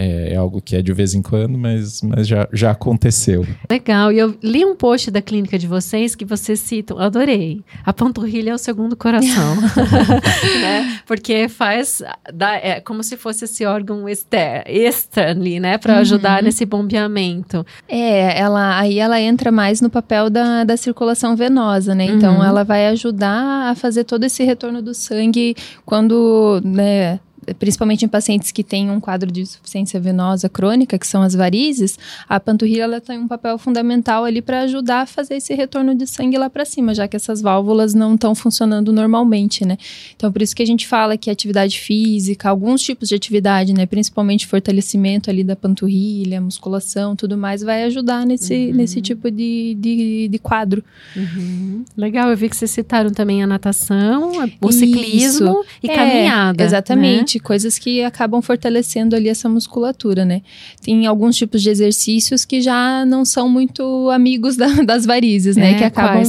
É, 0.00 0.34
é 0.34 0.36
algo 0.36 0.62
que 0.62 0.76
é 0.76 0.80
de 0.82 0.92
vez 0.92 1.12
em 1.12 1.20
quando, 1.20 1.58
mas, 1.58 2.00
mas 2.02 2.28
já, 2.28 2.48
já 2.52 2.70
aconteceu. 2.70 3.44
Legal. 3.68 4.12
E 4.12 4.18
eu 4.20 4.36
li 4.40 4.64
um 4.64 4.76
post 4.76 5.10
da 5.10 5.20
clínica 5.20 5.58
de 5.58 5.66
vocês 5.66 6.14
que 6.14 6.24
vocês 6.24 6.60
citam, 6.60 6.98
adorei. 7.00 7.64
A 7.84 7.92
panturrilha 7.92 8.50
é 8.50 8.54
o 8.54 8.58
segundo 8.58 8.94
coração. 8.96 9.56
né? 10.62 11.00
Porque 11.04 11.48
faz. 11.48 12.00
Dá, 12.32 12.54
é 12.54 12.80
como 12.80 13.02
se 13.02 13.16
fosse 13.16 13.44
esse 13.46 13.64
órgão 13.66 14.08
exter, 14.08 14.62
extra 14.66 15.30
ali, 15.30 15.58
né? 15.58 15.78
Para 15.78 15.98
ajudar 15.98 16.42
nesse 16.42 16.64
bombeamento. 16.64 17.66
É, 17.88 18.38
ela, 18.38 18.78
aí 18.78 18.98
ela 19.00 19.20
entra 19.20 19.50
mais 19.50 19.80
no 19.80 19.90
papel 19.90 20.30
da, 20.30 20.62
da 20.62 20.76
circulação 20.76 21.34
venosa, 21.34 21.94
né? 21.94 22.04
Então, 22.04 22.36
Uhum. 22.38 22.44
ela 22.44 22.62
vai 22.62 22.86
ajudar 22.88 23.70
a 23.70 23.74
fazer 23.74 24.04
todo 24.04 24.22
esse 24.24 24.44
retorno 24.44 24.80
do 24.82 24.94
sangue 24.94 25.56
quando, 25.84 26.60
né? 26.64 27.18
Principalmente 27.58 28.04
em 28.04 28.08
pacientes 28.08 28.52
que 28.52 28.64
têm 28.64 28.90
um 28.90 29.00
quadro 29.00 29.30
de 29.30 29.42
insuficiência 29.42 30.00
venosa 30.00 30.48
crônica, 30.48 30.98
que 30.98 31.06
são 31.06 31.22
as 31.22 31.34
varizes, 31.34 31.98
a 32.28 32.38
panturrilha 32.40 32.82
ela 32.82 33.00
tem 33.00 33.18
um 33.18 33.28
papel 33.28 33.58
fundamental 33.58 34.24
ali 34.24 34.42
para 34.42 34.60
ajudar 34.62 35.02
a 35.02 35.06
fazer 35.06 35.34
esse 35.36 35.54
retorno 35.54 35.94
de 35.94 36.06
sangue 36.06 36.36
lá 36.36 36.48
para 36.50 36.64
cima, 36.64 36.94
já 36.94 37.06
que 37.06 37.16
essas 37.16 37.40
válvulas 37.40 37.94
não 37.94 38.14
estão 38.14 38.34
funcionando 38.34 38.92
normalmente, 38.92 39.64
né? 39.64 39.76
Então, 40.16 40.32
por 40.32 40.42
isso 40.42 40.54
que 40.54 40.62
a 40.62 40.66
gente 40.66 40.86
fala 40.86 41.16
que 41.16 41.30
atividade 41.30 41.78
física, 41.78 42.48
alguns 42.48 42.82
tipos 42.82 43.08
de 43.08 43.14
atividade, 43.14 43.72
né? 43.72 43.86
Principalmente 43.86 44.46
fortalecimento 44.46 45.30
ali 45.30 45.44
da 45.44 45.56
panturrilha, 45.56 46.40
musculação, 46.40 47.14
tudo 47.14 47.36
mais, 47.36 47.62
vai 47.62 47.84
ajudar 47.84 48.26
nesse, 48.26 48.72
nesse 48.72 49.00
tipo 49.00 49.30
de, 49.30 49.76
de, 49.78 50.28
de 50.28 50.38
quadro. 50.38 50.82
Uhum. 51.16 51.84
Legal, 51.96 52.30
eu 52.30 52.36
vi 52.36 52.48
que 52.48 52.56
vocês 52.56 52.70
citaram 52.70 53.10
também 53.10 53.42
a 53.42 53.46
natação, 53.46 54.32
o 54.60 54.70
Isso. 54.70 54.78
ciclismo 54.78 55.64
e 55.82 55.90
É, 55.90 55.94
caminhada. 55.94 56.62
Exatamente, 56.62 57.37
coisas 57.40 57.78
que 57.78 58.02
acabam 58.02 58.40
fortalecendo 58.42 59.14
ali 59.16 59.28
essa 59.28 59.48
musculatura, 59.48 60.24
né? 60.24 60.42
Tem 60.82 61.06
alguns 61.06 61.36
tipos 61.36 61.62
de 61.62 61.70
exercícios 61.70 62.44
que 62.44 62.60
já 62.60 63.04
não 63.06 63.24
são 63.24 63.48
muito 63.48 64.08
amigos 64.10 64.56
da- 64.56 64.66
das 64.84 65.04
varizes, 65.06 65.56
né? 65.56 65.72
É, 65.72 65.74
que 65.74 65.84
acabam 65.84 66.22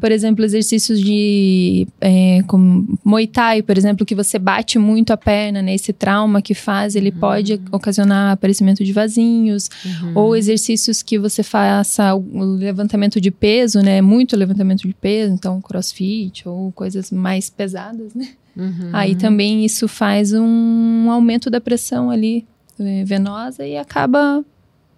por 0.00 0.10
exemplo, 0.12 0.44
exercícios 0.44 1.00
de 1.00 1.86
é, 2.00 2.42
como 2.46 2.86
Muay 3.04 3.26
Thai, 3.26 3.62
por 3.62 3.76
exemplo, 3.76 4.04
que 4.06 4.14
você 4.14 4.38
bate 4.38 4.78
muito 4.78 5.12
a 5.12 5.16
perna, 5.16 5.60
né? 5.62 5.74
Esse 5.74 5.92
trauma 5.92 6.40
que 6.42 6.54
faz, 6.54 6.94
ele 6.96 7.10
pode 7.12 7.60
ocasionar 7.72 8.32
aparecimento 8.32 8.84
de 8.84 8.92
vasinhos, 8.92 9.68
Uhum. 9.84 10.12
ou 10.14 10.36
exercícios 10.36 11.02
que 11.02 11.18
você 11.18 11.42
faça 11.42 12.14
o 12.14 12.42
levantamento 12.56 13.20
de 13.20 13.30
peso, 13.30 13.80
né? 13.80 14.00
Muito 14.00 14.36
levantamento 14.36 14.86
de 14.86 14.94
peso, 14.94 15.32
então 15.32 15.60
crossfit 15.60 16.46
ou 16.48 16.70
coisas 16.72 17.10
mais 17.10 17.48
pesadas, 17.50 18.14
né? 18.14 18.28
Uhum. 18.58 18.90
Aí 18.92 19.14
também 19.14 19.64
isso 19.64 19.86
faz 19.86 20.32
um 20.34 21.08
aumento 21.10 21.48
da 21.48 21.60
pressão 21.60 22.10
ali 22.10 22.44
eh, 22.80 23.04
venosa 23.04 23.64
e 23.66 23.76
acaba 23.76 24.44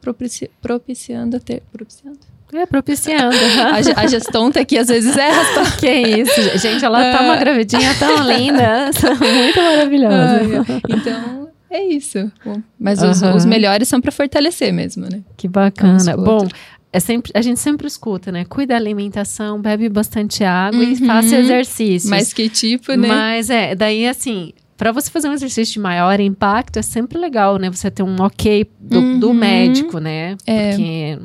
propici- 0.01 0.51
propiciando 0.63 1.37
a 1.37 1.41
ter. 1.41 1.63
Propiciando? 1.71 2.19
É, 2.53 2.67
propiciando. 2.67 3.37
A, 3.97 4.01
a 4.03 4.07
gestonta 4.09 4.59
aqui 4.61 4.77
às 4.77 4.89
vezes 4.89 5.17
erra 5.17 5.41
as 5.41 5.49
palavras. 5.55 5.77
que 5.77 5.89
isso, 5.91 6.59
gente, 6.59 6.85
ela 6.85 7.13
tá 7.13 7.23
uma 7.23 7.37
gravidinha 7.37 7.95
tão 7.97 8.17
linda, 8.29 8.91
muito 9.21 9.63
maravilhosa. 9.63 10.41
Ai. 10.69 10.81
Então, 10.89 11.49
é 11.71 11.85
isso. 11.85 12.33
Bom, 12.45 12.61
Mas 12.79 13.01
os, 13.03 13.23
os 13.23 13.45
melhores 13.45 13.87
são 13.87 14.01
para 14.01 14.11
fortalecer 14.11 14.73
mesmo, 14.73 15.07
né? 15.09 15.21
Que 15.37 15.47
bacana. 15.47 16.17
Bom, 16.17 16.49
é 16.93 16.99
sempre, 17.01 17.31
a 17.35 17.41
gente 17.43 17.61
sempre 17.61 17.87
escuta, 17.87 18.33
né? 18.33 18.45
Cuida 18.45 18.75
da 18.75 18.77
alimentação, 18.77 19.61
bebe 19.61 19.89
bastante 19.89 20.43
água 20.45 20.83
e 20.83 20.93
Uhum. 20.95 21.07
faça 21.07 21.37
exercícios. 21.37 22.11
Mas 22.11 22.33
que 22.33 22.49
tipo, 22.49 22.93
né? 22.95 23.09
Mas 23.09 23.49
é, 23.51 23.75
daí 23.75 24.07
assim, 24.09 24.53
para 24.77 24.91
você 24.93 25.11
fazer 25.11 25.29
um 25.29 25.33
exercício 25.33 25.75
de 25.75 25.79
maior 25.81 26.19
impacto, 26.21 26.79
é 26.79 26.83
sempre 26.83 27.19
legal, 27.19 27.59
né? 27.59 27.71
Você 27.71 27.91
ter 27.91 28.03
um 28.03 28.17
ok 28.21 28.69
do, 28.81 29.19
do 29.19 29.29
Uhum. 29.29 29.35
médico, 29.35 29.99
né? 29.99 30.37
É. 30.47 30.71
Porque 30.71 31.19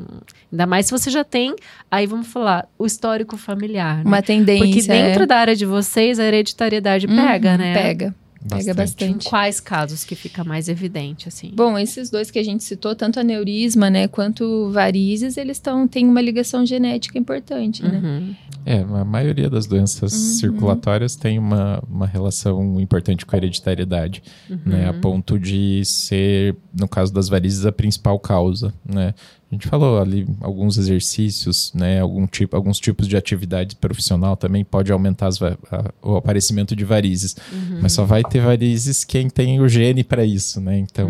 ainda 0.52 0.66
mais 0.66 0.86
se 0.86 0.92
você 0.92 1.10
já 1.10 1.24
tem, 1.24 1.54
aí 1.90 2.06
vamos 2.06 2.28
falar, 2.28 2.68
o 2.78 2.86
histórico 2.86 3.36
familiar. 3.36 3.96
Né? 3.98 4.02
Uma 4.04 4.22
tendência. 4.22 4.64
Porque 4.66 4.82
dentro 4.82 5.22
é. 5.22 5.26
da 5.26 5.36
área 5.36 5.56
de 5.56 5.64
vocês, 5.66 6.18
a 6.20 6.24
hereditariedade 6.24 7.06
pega, 7.08 7.52
Uhum, 7.52 7.58
né? 7.58 7.74
Pega. 7.74 8.14
Pega 8.48 8.70
Em 8.70 8.74
bastante. 8.74 9.28
quais 9.28 9.60
casos 9.60 10.04
que 10.04 10.14
fica 10.14 10.44
mais 10.44 10.68
evidente, 10.68 11.28
assim? 11.28 11.50
Bom, 11.54 11.78
esses 11.78 12.10
dois 12.10 12.30
que 12.30 12.38
a 12.38 12.42
gente 12.44 12.62
citou, 12.64 12.94
tanto 12.94 13.18
aneurisma, 13.20 13.88
né, 13.90 14.08
quanto 14.08 14.70
varizes, 14.70 15.36
eles 15.36 15.58
tão, 15.58 15.86
têm 15.88 16.06
uma 16.06 16.20
ligação 16.20 16.64
genética 16.64 17.18
importante, 17.18 17.82
né? 17.82 18.00
Uhum. 18.02 18.34
É, 18.64 18.80
a 18.80 19.04
maioria 19.04 19.48
das 19.48 19.66
doenças 19.66 20.12
Uhum. 20.12 20.18
circulatórias 20.38 21.14
tem 21.14 21.38
uma, 21.38 21.82
uma 21.88 22.06
relação 22.06 22.80
importante 22.80 23.24
com 23.24 23.34
a 23.34 23.38
hereditariedade, 23.38 24.22
né? 24.64 24.88
A 24.88 24.92
Uhum. 24.92 25.00
ponto 25.00 25.38
de 25.38 25.84
ser, 25.84 26.56
no 26.78 26.88
caso 26.88 27.12
das 27.12 27.28
varizes, 27.28 27.64
a 27.64 27.72
principal 27.72 28.18
causa, 28.18 28.74
né? 28.84 29.14
A 29.50 29.54
gente 29.54 29.68
falou 29.68 30.00
ali 30.00 30.26
alguns 30.40 30.76
exercícios, 30.76 31.70
né? 31.72 32.00
Algum 32.00 32.26
tipo, 32.26 32.56
alguns 32.56 32.80
tipos 32.80 33.06
de 33.06 33.16
atividade 33.16 33.76
profissional 33.76 34.36
também 34.36 34.64
pode 34.64 34.90
aumentar 34.90 35.28
as 35.28 35.40
a- 35.40 35.56
o 36.02 36.16
aparecimento 36.16 36.74
de 36.74 36.84
varizes. 36.84 37.36
Uhum. 37.52 37.78
Mas 37.80 37.92
só 37.92 38.04
vai 38.04 38.24
ter 38.24 38.40
varizes 38.40 39.04
quem 39.04 39.30
tem 39.30 39.60
o 39.60 39.68
gene 39.68 40.02
para 40.02 40.24
isso, 40.24 40.60
né? 40.60 40.78
Então, 40.78 41.08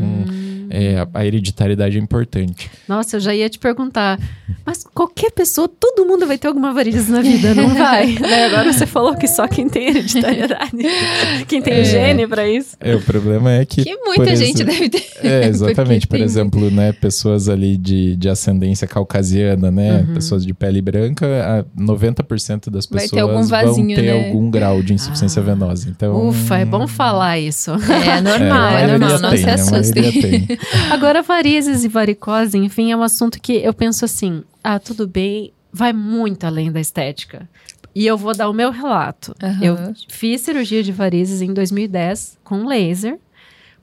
Hum. 0.66 0.68
é, 0.70 0.98
a, 0.98 1.08
a 1.14 1.26
hereditariedade 1.26 1.96
é 1.96 2.00
importante. 2.00 2.70
Nossa, 2.88 3.16
eu 3.16 3.20
já 3.20 3.34
ia 3.34 3.48
te 3.48 3.58
perguntar, 3.58 4.18
mas 4.64 4.84
qualquer 4.94 5.30
pessoa, 5.32 5.68
todo 5.68 6.06
mundo 6.06 6.26
vai 6.26 6.36
ter 6.38 6.48
alguma 6.48 6.72
varizes 6.72 7.08
na 7.08 7.20
vida, 7.20 7.54
não 7.54 7.68
vai? 7.74 8.14
Daí 8.14 8.44
agora 8.44 8.72
você 8.72 8.86
falou 8.86 9.14
que 9.16 9.26
só 9.28 9.46
quem 9.48 9.68
tem 9.68 9.88
hereditariedade, 9.88 10.76
quem 11.48 11.62
tem 11.62 11.74
É. 11.74 11.80
o 11.80 11.84
gene 11.84 12.26
pra 12.26 12.48
isso. 12.48 12.76
É, 12.80 12.94
o 12.94 13.00
problema 13.00 13.52
é 13.52 13.64
que. 13.64 13.82
Que 13.84 13.96
muita 13.96 14.34
gente 14.36 14.62
exemplo- 14.62 14.72
deve 14.74 14.88
ter. 14.90 15.06
É, 15.26 15.46
exatamente. 15.48 16.06
Por 16.06 16.16
tem- 16.16 16.24
exemplo, 16.24 16.70
né, 16.70 16.92
pessoas 16.92 17.48
ali 17.48 17.76
de, 17.76 18.14
de 18.16 18.28
ascendência 18.28 18.86
caucasiana, 18.86 19.70
né? 19.70 20.04
Uhum. 20.06 20.14
Pessoas 20.14 20.44
de 20.44 20.52
pele 20.54 20.80
branca, 20.82 21.26
a 21.26 21.80
90% 21.80 22.70
das 22.70 22.86
Vai 22.86 23.02
pessoas 23.02 23.10
ter 23.10 23.20
algum 23.20 23.34
vão 23.42 23.46
vasinho, 23.46 23.96
ter 23.96 24.02
né? 24.02 24.26
algum 24.26 24.50
grau 24.50 24.82
de 24.82 24.94
insuficiência 24.94 25.40
Ah. 25.40 25.44
venosa. 25.44 25.88
Então, 25.88 26.28
Ufa, 26.28 26.58
é 26.58 26.64
bom 26.64 26.86
falar 26.86 27.38
isso. 27.38 27.70
É 27.72 28.20
normal, 28.20 28.74
a 28.74 28.80
é, 28.80 28.86
normal, 28.86 29.18
não 29.20 29.36
se 29.36 29.48
assustem. 29.50 30.46
Agora, 30.90 31.22
varizes 31.22 31.84
e 31.84 31.88
varicose, 31.88 32.56
enfim, 32.58 32.92
é 32.92 32.96
um 32.96 33.02
assunto 33.02 33.40
que 33.40 33.54
eu 33.54 33.72
penso 33.72 34.04
assim, 34.04 34.42
ah, 34.62 34.78
tudo 34.78 35.06
bem, 35.06 35.52
vai 35.72 35.92
muito 35.92 36.44
além 36.44 36.70
da 36.70 36.80
estética. 36.80 37.48
E 37.94 38.06
eu 38.06 38.16
vou 38.16 38.34
dar 38.34 38.48
o 38.48 38.52
meu 38.52 38.70
relato. 38.70 39.34
Aham. 39.42 39.64
Eu 39.64 39.94
fiz 40.08 40.42
cirurgia 40.42 40.82
de 40.82 40.92
varizes 40.92 41.40
em 41.40 41.52
2010 41.54 42.38
com 42.44 42.66
laser, 42.66 43.18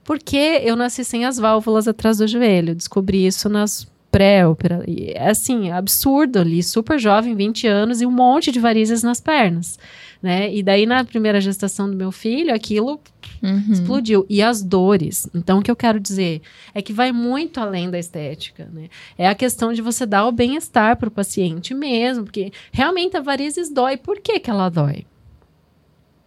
porque 0.03 0.62
eu 0.63 0.75
nasci 0.75 1.03
sem 1.03 1.25
as 1.25 1.38
válvulas 1.38 1.88
atrás 1.88 2.18
do 2.18 2.27
joelho. 2.27 2.75
Descobri 2.75 3.25
isso 3.25 3.50
nas 3.50 3.88
pré-opera. 4.13 4.84
e 4.88 5.12
É 5.15 5.32
assim, 5.32 5.72
absurdo 5.72 6.38
ali, 6.38 6.62
super 6.62 7.00
jovem, 7.00 7.36
20 7.36 7.65
anos 7.65 8.00
e 8.00 8.06
um 8.06 8.12
monte 8.12 8.51
de 8.51 8.60
varizes 8.60 9.01
nas 9.01 9.20
pernas, 9.20 9.80
né? 10.24 10.51
E 10.51 10.63
daí 10.63 10.86
na 10.86 11.03
primeira 11.03 11.42
gestação 11.42 11.89
do 11.89 11.96
meu 11.98 12.12
filho, 12.12 12.56
aquilo 12.56 13.00
Uhum. 13.42 13.74
explodiu. 13.74 14.25
E 14.30 14.42
as 14.42 14.63
dores. 14.63 15.27
Então, 15.36 15.60
o 15.60 15.62
que 15.62 15.70
eu 15.70 15.75
quero 15.75 16.00
dizer 16.00 16.42
é 16.74 16.82
que 16.82 16.94
vai 16.94 17.12
muito 17.12 17.60
além 17.60 17.89
da 17.92 18.00
estética, 18.00 18.70
né? 18.74 18.88
É 19.18 19.27
a 19.27 19.36
questão 19.36 19.74
de 19.74 19.82
você 19.82 20.06
dar 20.06 20.25
o 20.25 20.32
bem-estar 20.32 20.96
para 20.96 21.10
o 21.10 21.12
paciente 21.12 21.74
mesmo, 21.74 22.24
porque 22.24 22.53
realmente 22.72 23.18
a 23.18 23.22
varizes 23.22 23.70
dói. 23.70 23.98
Por 23.98 24.22
que 24.22 24.39
que 24.39 24.50
ela 24.50 24.70
dói? 24.70 25.06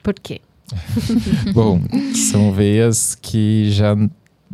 Por 0.02 0.12
quê? 0.14 0.42
Bom, 1.54 1.80
são 2.14 2.52
veias 2.52 3.14
que 3.14 3.70
já 3.70 3.96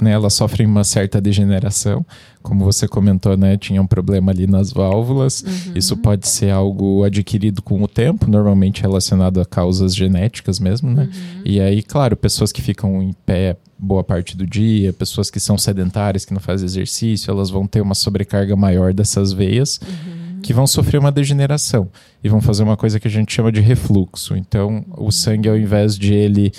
né, 0.01 0.13
elas 0.13 0.35
sofrem 0.35 0.67
uma 0.67 0.85
certa 0.85 1.21
degeneração. 1.21 2.05
Como 2.43 2.65
você 2.65 2.89
comentou, 2.89 3.37
né? 3.37 3.57
Tinha 3.57 3.81
um 3.81 3.87
problema 3.87 4.33
ali 4.33 4.47
nas 4.47 4.73
válvulas. 4.73 5.43
Uhum. 5.43 5.73
Isso 5.77 5.97
pode 5.97 6.27
ser 6.29 6.51
algo 6.51 7.05
adquirido 7.05 7.63
com 7.63 7.81
o 7.83 7.87
tempo, 7.87 8.29
normalmente 8.29 8.83
relacionado 8.83 9.41
a 9.41 9.45
causas 9.45 9.95
genéticas 9.95 10.59
mesmo, 10.59 10.91
né? 10.91 11.05
Uhum. 11.05 11.43
E 11.45 11.61
aí, 11.61 11.83
claro, 11.83 12.17
pessoas 12.17 12.51
que 12.51 12.61
ficam 12.61 13.03
em 13.03 13.13
pé 13.25 13.57
boa 13.79 14.03
parte 14.03 14.37
do 14.37 14.47
dia, 14.47 14.93
pessoas 14.93 15.31
que 15.31 15.39
são 15.41 15.57
sedentárias, 15.59 16.25
que 16.25 16.33
não 16.33 16.41
fazem 16.41 16.65
exercício, 16.65 17.31
elas 17.31 17.51
vão 17.51 17.67
ter 17.67 17.81
uma 17.81 17.95
sobrecarga 17.95 18.57
maior 18.57 18.93
dessas 18.93 19.33
veias, 19.33 19.81
Uhum. 19.83 20.41
que 20.43 20.53
vão 20.53 20.67
sofrer 20.67 20.99
uma 20.99 21.13
degeneração 21.13 21.89
e 22.25 22.29
vão 22.29 22.41
fazer 22.41 22.63
uma 22.63 22.77
coisa 22.77 22.99
que 22.99 23.07
a 23.07 23.11
gente 23.11 23.33
chama 23.33 23.53
de 23.53 23.61
refluxo. 23.61 24.37
Então, 24.37 24.85
o 24.97 25.11
sangue, 25.13 25.49
ao 25.49 25.57
invés 25.57 25.97
de 25.97 26.13
ele 26.13 26.53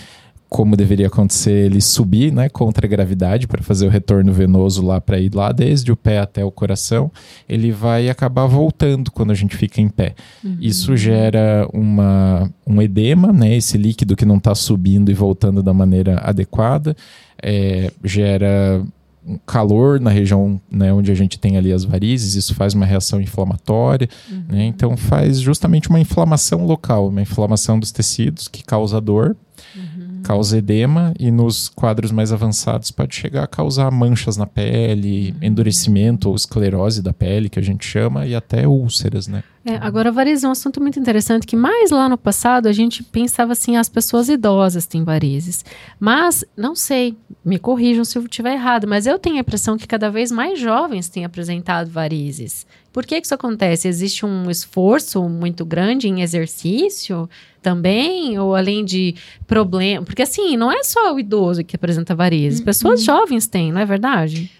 como 0.53 0.77
deveria 0.77 1.07
acontecer, 1.07 1.65
ele 1.65 1.81
subir, 1.81 2.31
né, 2.31 2.47
contra 2.47 2.85
a 2.85 2.89
gravidade 2.89 3.47
para 3.47 3.63
fazer 3.63 3.87
o 3.87 3.89
retorno 3.89 4.31
venoso 4.31 4.85
lá 4.85 5.01
para 5.01 5.19
ir 5.19 5.33
lá 5.33 5.51
desde 5.51 5.91
o 5.91 5.97
pé 5.97 6.19
até 6.19 6.45
o 6.45 6.51
coração, 6.51 7.11
ele 7.49 7.71
vai 7.71 8.07
acabar 8.07 8.45
voltando 8.45 9.09
quando 9.09 9.31
a 9.31 9.33
gente 9.33 9.57
fica 9.57 9.81
em 9.81 9.89
pé. 9.89 10.13
Uhum. 10.43 10.57
Isso 10.61 10.95
gera 10.95 11.67
uma, 11.73 12.47
um 12.67 12.79
edema, 12.79 13.33
né, 13.33 13.55
esse 13.55 13.79
líquido 13.79 14.15
que 14.15 14.25
não 14.25 14.37
está 14.37 14.53
subindo 14.53 15.09
e 15.09 15.13
voltando 15.15 15.63
da 15.63 15.73
maneira 15.73 16.19
adequada, 16.19 16.95
é, 17.41 17.91
gera 18.03 18.83
um 19.25 19.39
calor 19.47 19.99
na 19.99 20.11
região 20.11 20.61
né, 20.69 20.93
onde 20.93 21.11
a 21.11 21.15
gente 21.15 21.39
tem 21.39 21.57
ali 21.57 21.73
as 21.73 21.83
varizes, 21.83 22.35
isso 22.35 22.53
faz 22.53 22.75
uma 22.75 22.85
reação 22.85 23.19
inflamatória, 23.19 24.07
Uhum. 24.29 24.43
né, 24.49 24.65
então 24.65 24.95
faz 24.95 25.39
justamente 25.39 25.89
uma 25.89 25.99
inflamação 25.99 26.63
local, 26.63 27.07
uma 27.07 27.23
inflamação 27.23 27.79
dos 27.79 27.91
tecidos 27.91 28.47
que 28.47 28.63
causa 28.63 29.01
dor, 29.01 29.35
Uhum. 29.75 29.92
Causa 30.23 30.57
edema 30.57 31.13
e 31.19 31.29
nos 31.29 31.69
quadros 31.69 32.11
mais 32.11 32.31
avançados 32.31 32.91
pode 32.91 33.15
chegar 33.15 33.43
a 33.43 33.47
causar 33.47 33.91
manchas 33.91 34.37
na 34.37 34.47
pele, 34.47 35.35
endurecimento 35.41 36.29
ou 36.29 36.35
esclerose 36.35 37.01
da 37.01 37.13
pele, 37.13 37.49
que 37.49 37.59
a 37.59 37.63
gente 37.63 37.85
chama, 37.85 38.25
e 38.25 38.33
até 38.33 38.67
úlceras, 38.67 39.27
né? 39.27 39.43
É, 39.65 39.75
agora, 39.77 40.11
varizes 40.11 40.43
é 40.43 40.47
um 40.47 40.51
assunto 40.51 40.81
muito 40.81 40.99
interessante 40.99 41.47
que 41.47 41.55
mais 41.55 41.89
lá 41.89 42.09
no 42.09 42.17
passado 42.17 42.67
a 42.67 42.73
gente 42.73 43.01
pensava 43.01 43.53
assim, 43.53 43.77
as 43.77 43.87
pessoas 43.87 44.27
idosas 44.27 44.85
têm 44.85 45.05
varizes. 45.05 45.63
Mas, 45.97 46.43
não 46.55 46.75
sei, 46.75 47.15
me 47.45 47.57
corrijam 47.57 48.03
se 48.03 48.17
eu 48.17 48.23
estiver 48.23 48.55
errado, 48.55 48.87
mas 48.87 49.07
eu 49.07 49.17
tenho 49.17 49.37
a 49.37 49.39
impressão 49.39 49.77
que 49.77 49.87
cada 49.87 50.09
vez 50.09 50.31
mais 50.31 50.59
jovens 50.59 51.07
têm 51.07 51.23
apresentado 51.23 51.89
varizes. 51.89 52.67
Por 52.91 53.05
que, 53.05 53.19
que 53.21 53.25
isso 53.25 53.33
acontece? 53.33 53.87
Existe 53.87 54.25
um 54.25 54.51
esforço 54.51 55.23
muito 55.29 55.65
grande 55.65 56.09
em 56.09 56.21
exercício 56.21 57.29
também? 57.63 58.37
Ou 58.37 58.55
além 58.55 58.85
de 58.85 59.15
problema? 59.47 60.05
Porque 60.05 60.21
assim, 60.21 60.55
não 60.55 60.71
é 60.71 60.83
só 60.83 61.13
o 61.15 61.19
idoso 61.19 61.63
que 61.63 61.75
apresenta 61.75 62.13
varizes, 62.13 62.61
pessoas 62.61 63.03
jovens 63.03 63.47
têm, 63.47 63.71
não 63.71 63.81
é 63.81 63.85
verdade? 63.85 64.51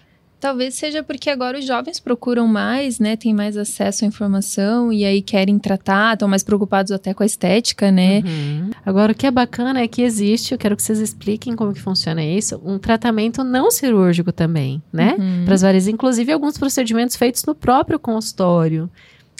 Talvez 0.44 0.74
seja 0.74 1.02
porque 1.02 1.30
agora 1.30 1.58
os 1.58 1.64
jovens 1.64 1.98
procuram 1.98 2.46
mais, 2.46 2.98
né? 2.98 3.16
Tem 3.16 3.32
mais 3.32 3.56
acesso 3.56 4.04
à 4.04 4.08
informação 4.08 4.92
e 4.92 5.02
aí 5.02 5.22
querem 5.22 5.58
tratar, 5.58 6.12
estão 6.12 6.28
mais 6.28 6.42
preocupados 6.42 6.92
até 6.92 7.14
com 7.14 7.22
a 7.22 7.26
estética, 7.26 7.90
né? 7.90 8.18
Uhum. 8.18 8.70
Agora, 8.84 9.12
o 9.12 9.14
que 9.14 9.26
é 9.26 9.30
bacana 9.30 9.80
é 9.80 9.88
que 9.88 10.02
existe, 10.02 10.52
eu 10.52 10.58
quero 10.58 10.76
que 10.76 10.82
vocês 10.82 10.98
expliquem 10.98 11.56
como 11.56 11.72
que 11.72 11.80
funciona 11.80 12.22
isso, 12.22 12.60
um 12.62 12.78
tratamento 12.78 13.42
não 13.42 13.70
cirúrgico 13.70 14.32
também, 14.32 14.82
né? 14.92 15.16
Uhum. 15.18 15.44
Para 15.46 15.54
as 15.54 15.62
varizes, 15.62 15.88
inclusive 15.88 16.30
alguns 16.30 16.58
procedimentos 16.58 17.16
feitos 17.16 17.42
no 17.46 17.54
próprio 17.54 17.98
consultório. 17.98 18.90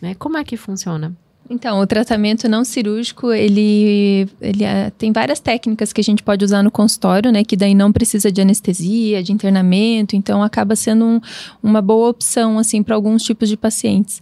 Né? 0.01 0.15
Como 0.15 0.39
é 0.39 0.45
que 0.45 0.57
funciona? 0.57 1.15
Então, 1.49 1.79
o 1.79 1.87
tratamento 1.87 2.49
não 2.49 2.65
cirúrgico, 2.65 3.31
ele, 3.31 4.27
ele 4.41 4.65
é, 4.65 4.91
tem 4.97 5.13
várias 5.13 5.41
técnicas 5.41 5.93
que 5.93 6.01
a 6.01 6.05
gente 6.05 6.23
pode 6.23 6.43
usar 6.43 6.63
no 6.63 6.71
consultório, 6.71 7.31
né? 7.31 7.45
Que 7.45 7.55
daí 7.55 7.75
não 7.75 7.93
precisa 7.93 8.33
de 8.33 8.41
anestesia, 8.41 9.23
de 9.23 9.31
internamento, 9.31 10.17
então 10.17 10.43
acaba 10.43 10.75
sendo 10.75 11.05
um- 11.05 11.21
uma 11.63 11.83
boa 11.83 12.09
opção, 12.09 12.59
assim, 12.59 12.83
para 12.83 12.95
alguns 12.95 13.23
tipos 13.23 13.47
de 13.49 13.59
pacientes. 13.59 14.21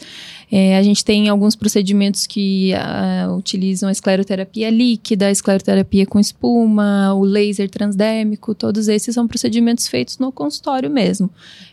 É, 0.55 0.77
a 0.77 0.83
gente 0.83 1.03
tem 1.03 1.31
alguns 1.31 1.57
procedimentos 1.57 2.27
que 2.27 2.75
ah, 2.75 3.35
utilizam 3.39 3.89
a 3.89 3.93
escleroterapia 3.93 4.69
líquida, 4.69 5.29
a 5.29 5.31
escleroterapia 5.31 6.05
com 6.05 6.21
espuma, 6.21 7.15
o 7.15 7.25
laser 7.25 7.71
transdérmico, 7.71 8.55
todos 8.55 8.87
esses 8.87 9.15
são 9.15 9.27
procedimentos 9.27 9.89
feitos 9.89 10.19
no 10.19 10.31
consultório 10.31 10.91
mesmo. 10.91 11.31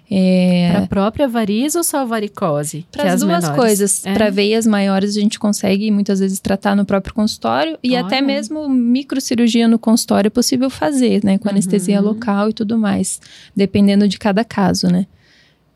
É, 0.09 0.69
Para 0.71 0.83
a 0.83 0.87
própria 0.87 1.27
variz 1.27 1.75
ou 1.75 1.83
só 1.83 2.05
varicose? 2.05 2.85
que 2.89 2.99
é 2.99 3.03
para 3.03 3.13
as 3.13 3.19
duas 3.19 3.43
menores? 3.43 3.61
coisas. 3.61 4.05
É. 4.05 4.13
Para 4.13 4.29
veias 4.29 4.65
maiores, 4.65 5.17
a 5.17 5.19
gente 5.19 5.37
consegue 5.37 5.91
muitas 5.91 6.21
vezes 6.21 6.39
tratar 6.39 6.73
no 6.73 6.85
próprio 6.85 7.13
consultório 7.13 7.77
e 7.83 7.89
Olha. 7.95 8.05
até 8.05 8.21
mesmo 8.21 8.69
microcirurgia 8.69 9.67
no 9.67 9.77
consultório 9.77 10.27
é 10.27 10.31
possível 10.31 10.69
fazer, 10.69 11.21
né? 11.21 11.37
Com 11.37 11.49
Uhum. 11.49 11.51
anestesia 11.51 11.99
local 11.99 12.49
e 12.49 12.53
tudo 12.53 12.77
mais, 12.77 13.19
dependendo 13.53 14.07
de 14.07 14.17
cada 14.17 14.45
caso, 14.45 14.87
né? 14.87 15.05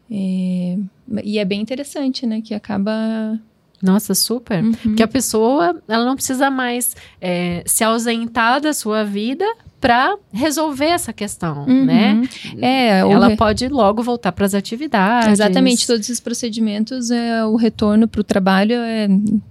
É, 0.10 0.77
E 1.24 1.38
é 1.39 1.45
bem 1.45 1.62
interessante, 1.62 2.25
né? 2.25 2.41
Que 2.41 2.53
acaba. 2.53 3.39
Nossa, 3.81 4.13
super. 4.15 4.63
Uhum. 4.63 4.72
Porque 4.72 5.03
a 5.03 5.07
pessoa, 5.07 5.81
ela 5.89 6.05
não 6.05 6.15
precisa 6.15 6.50
mais 6.50 6.95
é, 7.19 7.63
se 7.65 7.83
ausentar 7.83 8.62
da 8.62 8.72
sua 8.72 9.03
vida 9.03 9.45
para 9.81 10.15
resolver 10.31 10.86
essa 10.86 11.12
questão, 11.12 11.65
Uhum. 11.67 11.83
né? 11.83 12.22
É, 12.62 13.00
Ela 13.00 13.27
re- 13.27 13.36
pode 13.36 13.67
logo 13.67 14.01
voltar 14.01 14.31
para 14.31 14.45
as 14.45 14.53
atividades. 14.53 15.33
Exatamente, 15.33 15.86
todos 15.86 16.05
esses 16.10 16.22
procedimentos, 16.22 17.12
é, 17.12 17.43
o 17.43 17.57
retorno 17.57 18.07
para 18.07 18.22
o 18.22 18.24
trabalho 18.24 18.75
é 18.75 19.10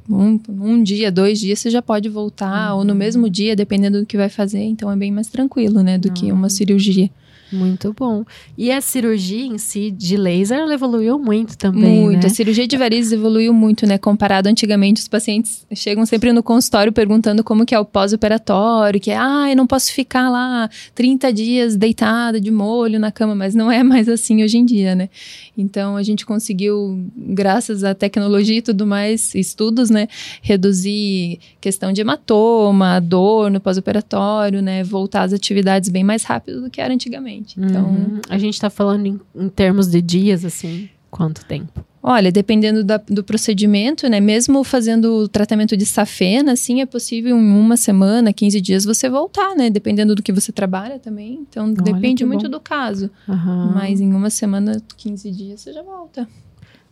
um, 0.09 0.41
um 0.49 0.83
dia, 0.83 1.13
dois 1.13 1.39
dias, 1.39 1.59
você 1.59 1.69
já 1.69 1.83
pode 1.83 2.09
voltar, 2.09 2.73
ou 2.75 2.83
no 2.85 2.95
mesmo 2.95 3.29
dia, 3.29 3.55
dependendo 3.55 4.01
do 4.01 4.07
que 4.07 4.17
vai 4.17 4.31
fazer, 4.31 4.63
então 4.63 4.91
é 4.91 4.97
bem 4.97 5.13
mais 5.13 5.27
tranquilo, 5.27 5.83
né, 5.83 5.99
do 5.99 6.11
que 6.11 6.33
uma 6.33 6.49
cirurgia. 6.49 7.11
Muito 7.53 7.93
bom. 7.93 8.25
E 8.57 8.73
a 8.73 8.81
cirurgia 8.81 9.45
em 9.45 9.59
si 9.59 9.91
de 9.91 10.17
laser 10.17 10.59
ela 10.59 10.75
evoluiu 10.75 11.19
muito 11.19 11.57
também, 11.57 12.03
muito. 12.03 12.23
né? 12.23 12.27
A 12.27 12.31
cirurgia 12.31 12.67
de 12.67 12.77
varizes 12.77 13.13
evoluiu 13.13 13.53
muito, 13.53 13.87
né? 13.87 13.99
Comparado 13.99 14.49
antigamente, 14.49 15.01
os 15.01 15.09
pacientes 15.09 15.67
chegam 15.75 16.07
sempre 16.07 16.33
no 16.33 16.43
consultório 16.43 16.93
perguntando 16.93 17.45
como 17.45 17.67
que 17.67 17.75
é 17.75 17.79
o 17.79 17.85
pós-operatório, 17.85 19.01
que 19.01 19.11
é, 19.11 19.17
ah, 19.17 19.51
eu 19.51 19.57
não 19.57 19.67
posso 19.67 19.93
ficar 19.93 20.31
lá 20.31 20.69
30 20.95 21.33
dias 21.33 21.77
deitada 21.77 22.41
de 22.41 22.51
molho 22.51 22.99
na 22.99 23.13
cama, 23.13 23.35
mas 23.35 23.55
não 23.55 23.71
é 23.71 23.83
mais 23.83 24.09
assim 24.09 24.43
hoje 24.43 24.59
em 24.59 24.65
dia, 24.65 24.95
né? 24.95 25.09
Então 25.57 25.97
a 25.97 26.03
gente 26.03 26.25
conseguiu, 26.25 27.05
graças 27.17 27.85
à 27.85 27.95
tecnologia 27.95 28.59
e 28.59 28.63
tudo 28.63 28.87
mais, 28.87 29.35
estudos, 29.35 29.91
né, 29.91 30.09
reduzir 30.41 31.39
questão 31.61 31.93
de 31.93 32.01
hematoma, 32.01 33.01
dor 33.01 33.51
no 33.51 33.61
pós-operatório, 33.61 34.63
né, 34.63 34.83
voltar 34.83 35.23
às 35.23 35.33
atividades 35.33 35.91
bem 35.91 36.05
mais 36.05 36.25
rápido 36.25 36.63
do 36.63 36.71
que 36.71 36.81
era 36.81 36.93
antigamente. 36.93 37.42
Então, 37.57 37.87
Uhum. 37.87 38.21
A 38.29 38.39
gente 38.39 38.61
tá 38.61 38.71
falando 38.71 39.07
em, 39.07 39.21
em 39.35 39.49
termos 39.49 39.89
de 39.89 40.01
dias, 40.03 40.45
assim, 40.45 40.89
quanto 41.11 41.45
tempo? 41.45 41.85
Olha, 42.05 42.33
dependendo 42.33 42.83
da- 42.83 42.97
do 43.09 43.23
procedimento, 43.23 44.09
né? 44.09 44.19
Mesmo 44.19 44.65
fazendo 44.65 45.19
o 45.19 45.29
tratamento 45.29 45.77
de 45.77 45.87
safena, 45.87 46.53
assim, 46.53 46.81
é 46.81 46.87
possível 46.87 47.37
em 47.39 47.53
uma 47.53 47.77
semana, 47.77 48.33
15 48.33 48.61
dias 48.61 48.85
você 48.85 49.09
voltar, 49.09 49.55
né? 49.55 49.71
Dependendo 49.71 50.15
do 50.17 50.23
que 50.23 50.33
você 50.33 50.51
trabalha 50.51 50.99
também. 50.99 51.35
Então, 51.49 51.73
que 51.73 51.81
depende 51.81 52.25
muito 52.25 52.45
bom. 52.45 52.51
do 52.51 52.61
caso. 52.61 53.09
Aham. 53.29 53.73
Mas 53.75 54.01
em 54.01 54.13
uma 54.13 54.31
semana, 54.31 54.83
15 54.97 55.31
dias, 55.31 55.61
você 55.61 55.73
já 55.73 55.83
volta. 55.83 56.29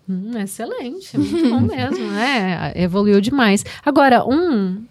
Hum, 0.09 0.31
excelente, 0.39 1.17
muito 1.19 1.49
bom 1.51 1.61
mesmo, 1.61 2.07
né? 2.09 2.73
Evoluiu 2.77 3.21
demais. 3.21 3.65
Agora, 3.85 4.25
um, 4.25 4.85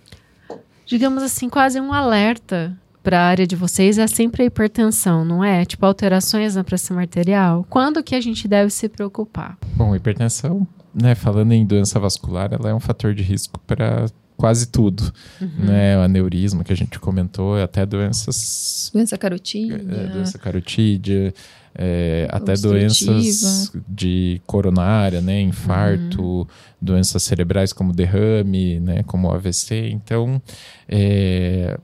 digamos 0.85 1.23
assim, 1.23 1.47
quase 1.49 1.79
um 1.79 1.93
alerta 1.93 2.77
para 3.03 3.19
a 3.19 3.23
área 3.27 3.47
de 3.47 3.55
vocês 3.55 3.97
é 3.97 4.07
sempre 4.07 4.43
a 4.43 4.45
hipertensão, 4.45 5.23
não 5.25 5.43
é? 5.43 5.65
Tipo, 5.65 5.85
alterações 5.85 6.55
na 6.55 6.63
pressão 6.63 6.97
arterial. 6.99 7.65
Quando 7.69 8.03
que 8.03 8.15
a 8.15 8.21
gente 8.21 8.47
deve 8.47 8.69
se 8.71 8.87
preocupar? 8.89 9.57
Bom, 9.75 9.95
hipertensão, 9.95 10.67
né, 10.93 11.15
falando 11.15 11.51
em 11.53 11.65
doença 11.65 11.99
vascular, 11.99 12.49
ela 12.53 12.69
é 12.69 12.73
um 12.73 12.79
fator 12.79 13.13
de 13.13 13.23
risco 13.23 13.59
para 13.65 14.05
quase 14.35 14.67
tudo, 14.67 15.11
né? 15.57 15.97
O 15.97 16.01
aneurisma 16.01 16.63
que 16.63 16.71
a 16.71 16.75
gente 16.75 16.97
comentou, 16.97 17.61
até 17.61 17.85
doenças, 17.85 18.89
Doença 18.93 19.17
carotídea. 19.17 19.75
é, 19.75 20.07
doença 20.07 20.37
carotídea, 20.39 21.33
é, 21.75 22.25
até 22.31 22.53
doenças 22.55 23.69
de 23.87 24.41
coronária, 24.47 25.19
né, 25.19 25.41
infarto, 25.41 26.47
doenças 26.81 27.21
cerebrais 27.23 27.73
como 27.73 27.91
derrame, 27.91 28.79
né, 28.79 29.03
como 29.03 29.29
AVC. 29.29 29.89
Então, 29.89 30.41
é, 30.87 31.77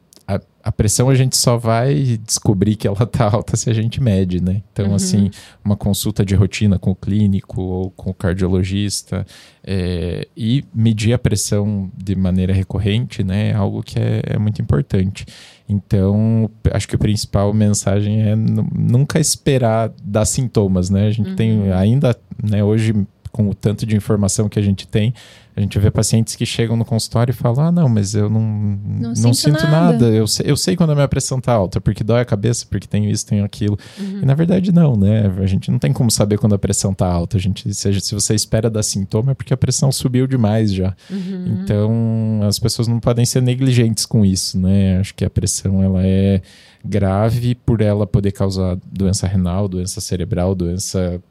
a, 0.66 0.72
pressão 0.72 1.10
a 1.10 1.16
gente 1.16 1.38
só 1.38 1.58
vai 1.58 2.20
descobrir 2.26 2.76
que 2.76 2.88
ela 2.88 3.06
tá 3.06 3.30
alta 3.32 3.56
se 3.56 3.70
a 3.70 3.74
gente 3.74 4.02
mede, 4.02 4.42
né? 4.42 4.62
Então, 4.74 4.88
assim, 4.96 5.30
uma 5.64 5.76
consulta 5.78 6.26
de 6.26 6.34
rotina 6.36 6.80
com 6.80 6.92
o 6.92 6.96
clínico 6.96 7.62
ou 7.62 7.92
com 7.92 8.10
o 8.10 8.14
cardiologista 8.14 9.26
é, 9.64 10.28
e 10.36 10.64
medir 10.74 11.14
a 11.14 11.18
pressão 11.20 11.90
de 11.96 12.16
maneira 12.16 12.52
recorrente, 12.54 13.24
né? 13.24 13.50
É 13.52 13.54
algo 13.54 13.82
que 13.84 14.00
é, 14.00 14.22
é 14.26 14.38
muito 14.40 14.62
importante. 14.62 15.26
Então, 15.68 16.50
acho 16.72 16.88
que 16.88 16.96
a 16.96 17.00
principal 17.00 17.54
mensagem 17.54 18.22
é 18.22 18.36
nu- 18.36 18.68
nunca 18.76 19.20
esperar 19.20 19.92
dar 20.04 20.26
sintomas, 20.26 20.90
né? 20.90 21.08
A 21.08 21.12
gente 21.12 21.36
tem 21.36 21.72
ainda, 21.74 22.16
né, 22.44 22.64
hoje, 22.64 22.94
com 23.36 23.50
o 23.50 23.54
tanto 23.54 23.86
de 23.86 23.98
informação 23.98 24.48
que 24.48 24.58
a 24.58 24.62
gente 24.62 24.88
tem, 24.88 25.14
a 25.58 25.60
gente 25.60 25.78
vê 25.78 25.92
pacientes 25.92 26.38
que 26.38 26.46
chegam 26.46 26.78
no 26.78 26.86
consultório 26.86 27.32
e 27.32 27.36
falam: 27.36 27.66
Ah, 27.66 27.72
não, 27.72 27.90
mas 27.90 28.16
eu 28.16 28.30
não, 28.30 28.40
não, 28.42 29.14
sinto 29.14 29.36
sinto 29.36 29.64
nada." 29.66 29.92
nada. 29.92 30.06
Eu, 30.08 30.26
sei, 30.26 30.50
eu 30.50 30.56
sei 30.56 30.76
quando 30.78 30.92
a 30.92 30.96
minha 30.96 31.08
pressão 31.08 31.42
tá 31.42 31.52
alta, 31.52 31.82
porque 31.82 32.02
dói 32.02 32.22
a 32.22 32.26
cabeça, 32.26 32.66
porque 32.70 32.88
tenho 32.88 33.10
isso, 33.10 33.26
tenho 33.26 33.44
aquilo. 33.44 33.78
E 34.00 34.26
na 34.26 34.34
verdade, 34.34 34.72
não, 34.72 34.96
né? 34.96 35.30
A 35.42 35.46
gente 35.46 35.70
não 35.70 35.78
tem 35.78 35.92
como 35.92 36.10
saber 36.10 36.38
quando 36.38 36.56
a 36.56 36.58
pressão 36.60 36.94
tá 36.94 37.06
alta. 37.12 37.36
A 37.36 37.40
gente, 37.40 37.74
se, 37.74 37.88
a 37.90 37.92
gente- 37.92 38.06
se 38.06 38.14
você 38.16 38.34
espera 38.34 38.70
dar 38.70 38.84
sintoma, 38.84 39.32
é 39.32 39.36
porque 39.36 39.54
a 39.54 39.58
pressão 39.58 39.92
subiu 39.92 40.28
demais 40.28 40.74
já. 40.74 40.96
Então, 41.46 42.40
as 42.48 42.58
pessoas 42.58 42.88
não 42.88 43.00
podem 43.02 43.26
ser 43.26 43.42
negligentes 43.42 44.06
com 44.06 44.26
isso, 44.26 44.58
né? 44.58 45.00
Acho 45.00 45.14
que 45.14 45.26
a 45.26 45.30
pressão 45.30 45.84
ela 45.84 46.02
é 46.06 46.42
grave 46.84 47.56
por 47.56 47.82
ela 47.82 48.06
poder 48.08 48.32
causar 48.32 48.78
doença 48.90 49.28
renal, 49.28 49.68
doença 49.68 50.00
cerebral, 50.00 50.54
doença 50.56 51.22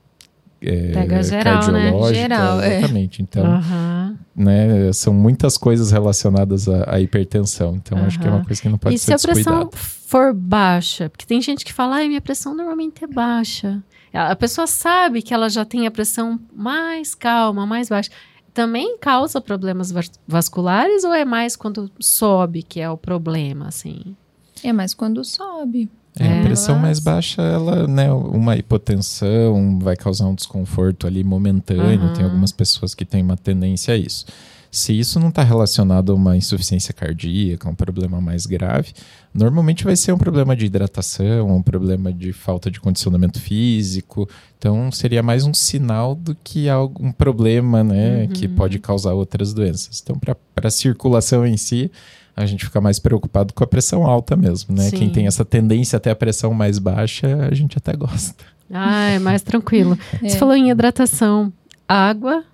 é, 0.64 0.92
Pega 0.92 1.22
geral, 1.22 1.44
né? 1.72 1.82
cardiológica. 1.90 2.20
Geral, 2.20 2.60
é. 2.60 2.78
exatamente. 2.78 3.22
Então, 3.22 3.44
Aham. 3.46 4.18
né, 4.34 4.92
são 4.92 5.12
muitas 5.14 5.56
coisas 5.58 5.90
relacionadas 5.90 6.68
à, 6.68 6.94
à 6.94 7.00
hipertensão. 7.00 7.76
Então, 7.76 7.98
acho 8.04 8.18
que 8.18 8.26
é 8.26 8.30
uma 8.30 8.44
coisa 8.44 8.60
que 8.62 8.68
não 8.68 8.78
pode 8.78 8.94
E 8.94 8.98
ser 8.98 9.18
se 9.18 9.28
a 9.28 9.32
pressão 9.32 9.52
descuidada. 9.68 9.76
for 9.76 10.32
baixa? 10.34 11.08
Porque 11.10 11.26
tem 11.26 11.40
gente 11.40 11.64
que 11.64 11.72
fala, 11.72 11.96
ai, 11.96 12.08
minha 12.08 12.20
pressão 12.20 12.54
normalmente 12.54 13.02
é 13.04 13.06
baixa. 13.06 13.82
A 14.12 14.36
pessoa 14.36 14.66
sabe 14.66 15.22
que 15.22 15.34
ela 15.34 15.48
já 15.50 15.64
tem 15.64 15.86
a 15.86 15.90
pressão 15.90 16.38
mais 16.54 17.14
calma, 17.14 17.66
mais 17.66 17.88
baixa. 17.88 18.10
Também 18.52 18.96
causa 18.98 19.40
problemas 19.40 19.90
vas- 19.90 20.12
vasculares 20.28 21.02
ou 21.02 21.12
é 21.12 21.24
mais 21.24 21.56
quando 21.56 21.90
sobe 21.98 22.62
que 22.62 22.80
é 22.80 22.88
o 22.88 22.96
problema, 22.96 23.66
assim? 23.66 24.14
É 24.62 24.72
mais 24.72 24.94
quando 24.94 25.24
sobe. 25.24 25.90
É, 26.18 26.40
a 26.40 26.42
pressão 26.42 26.78
mais 26.78 27.00
baixa, 27.00 27.42
ela, 27.42 27.88
né, 27.88 28.12
uma 28.12 28.56
hipotensão 28.56 29.78
vai 29.80 29.96
causar 29.96 30.26
um 30.26 30.34
desconforto 30.34 31.06
ali 31.06 31.24
momentâneo. 31.24 32.06
Aham. 32.06 32.12
Tem 32.14 32.24
algumas 32.24 32.52
pessoas 32.52 32.94
que 32.94 33.04
têm 33.04 33.22
uma 33.22 33.36
tendência 33.36 33.94
a 33.94 33.96
isso. 33.96 34.24
Se 34.70 34.92
isso 34.98 35.20
não 35.20 35.28
está 35.28 35.44
relacionado 35.44 36.10
a 36.10 36.14
uma 36.16 36.36
insuficiência 36.36 36.92
cardíaca, 36.92 37.68
um 37.68 37.76
problema 37.76 38.20
mais 38.20 38.44
grave, 38.44 38.92
normalmente 39.32 39.84
vai 39.84 39.94
ser 39.94 40.12
um 40.12 40.18
problema 40.18 40.56
de 40.56 40.66
hidratação, 40.66 41.56
um 41.56 41.62
problema 41.62 42.12
de 42.12 42.32
falta 42.32 42.68
de 42.68 42.80
condicionamento 42.80 43.40
físico. 43.40 44.28
Então, 44.58 44.90
seria 44.90 45.22
mais 45.22 45.44
um 45.44 45.54
sinal 45.54 46.16
do 46.16 46.34
que 46.42 46.68
algum 46.68 47.12
problema, 47.12 47.84
né, 47.84 48.26
que 48.26 48.48
pode 48.48 48.80
causar 48.80 49.14
outras 49.14 49.54
doenças. 49.54 50.00
Então, 50.02 50.18
para 50.18 50.36
a 50.68 50.70
circulação 50.72 51.46
em 51.46 51.56
si, 51.56 51.88
a 52.36 52.46
gente 52.46 52.64
fica 52.64 52.80
mais 52.80 52.98
preocupado 52.98 53.54
com 53.54 53.62
a 53.62 53.66
pressão 53.66 54.04
alta 54.04 54.36
mesmo, 54.36 54.74
né? 54.74 54.84
Sim. 54.84 54.96
Quem 54.96 55.10
tem 55.10 55.26
essa 55.26 55.44
tendência 55.44 55.96
até 55.96 56.10
a 56.10 56.16
pressão 56.16 56.52
mais 56.52 56.78
baixa, 56.78 57.48
a 57.50 57.54
gente 57.54 57.78
até 57.78 57.92
gosta. 57.94 58.44
Ah, 58.72 59.10
é 59.10 59.18
mais 59.18 59.42
tranquilo. 59.42 59.96
É. 60.22 60.28
Você 60.28 60.38
falou 60.38 60.56
em 60.56 60.70
hidratação, 60.70 61.52
água 61.88 62.44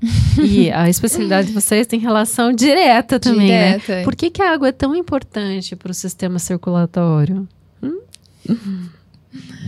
e 0.42 0.70
a 0.70 0.88
especialidade 0.88 1.48
de 1.48 1.54
vocês 1.54 1.86
tem 1.86 2.00
relação 2.00 2.52
direta 2.52 3.20
também, 3.20 3.48
né? 3.48 3.72
Direta, 3.72 3.92
é. 3.92 4.04
Por 4.04 4.16
que, 4.16 4.30
que 4.30 4.42
a 4.42 4.52
água 4.52 4.68
é 4.68 4.72
tão 4.72 4.96
importante 4.96 5.76
para 5.76 5.90
o 5.90 5.94
sistema 5.94 6.38
circulatório? 6.38 7.46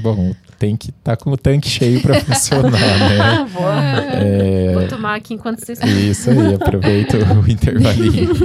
Bom, 0.03 0.35
tem 0.63 0.77
que 0.77 0.91
estar 0.91 1.17
com 1.17 1.33
o 1.33 1.37
tanque 1.37 1.69
cheio 1.69 2.01
para 2.01 2.21
funcionar, 2.23 2.71
né? 2.71 3.49
Vou, 3.53 3.69
É, 3.69 4.73
vou 4.73 4.87
tomar 4.87 5.17
aqui 5.17 5.35
enquanto 5.35 5.59
vocês 5.59 5.81
Isso 5.81 6.31
aí, 6.31 6.55
aproveita 6.55 7.19
o 7.19 7.43
intervalinho. 7.51 8.31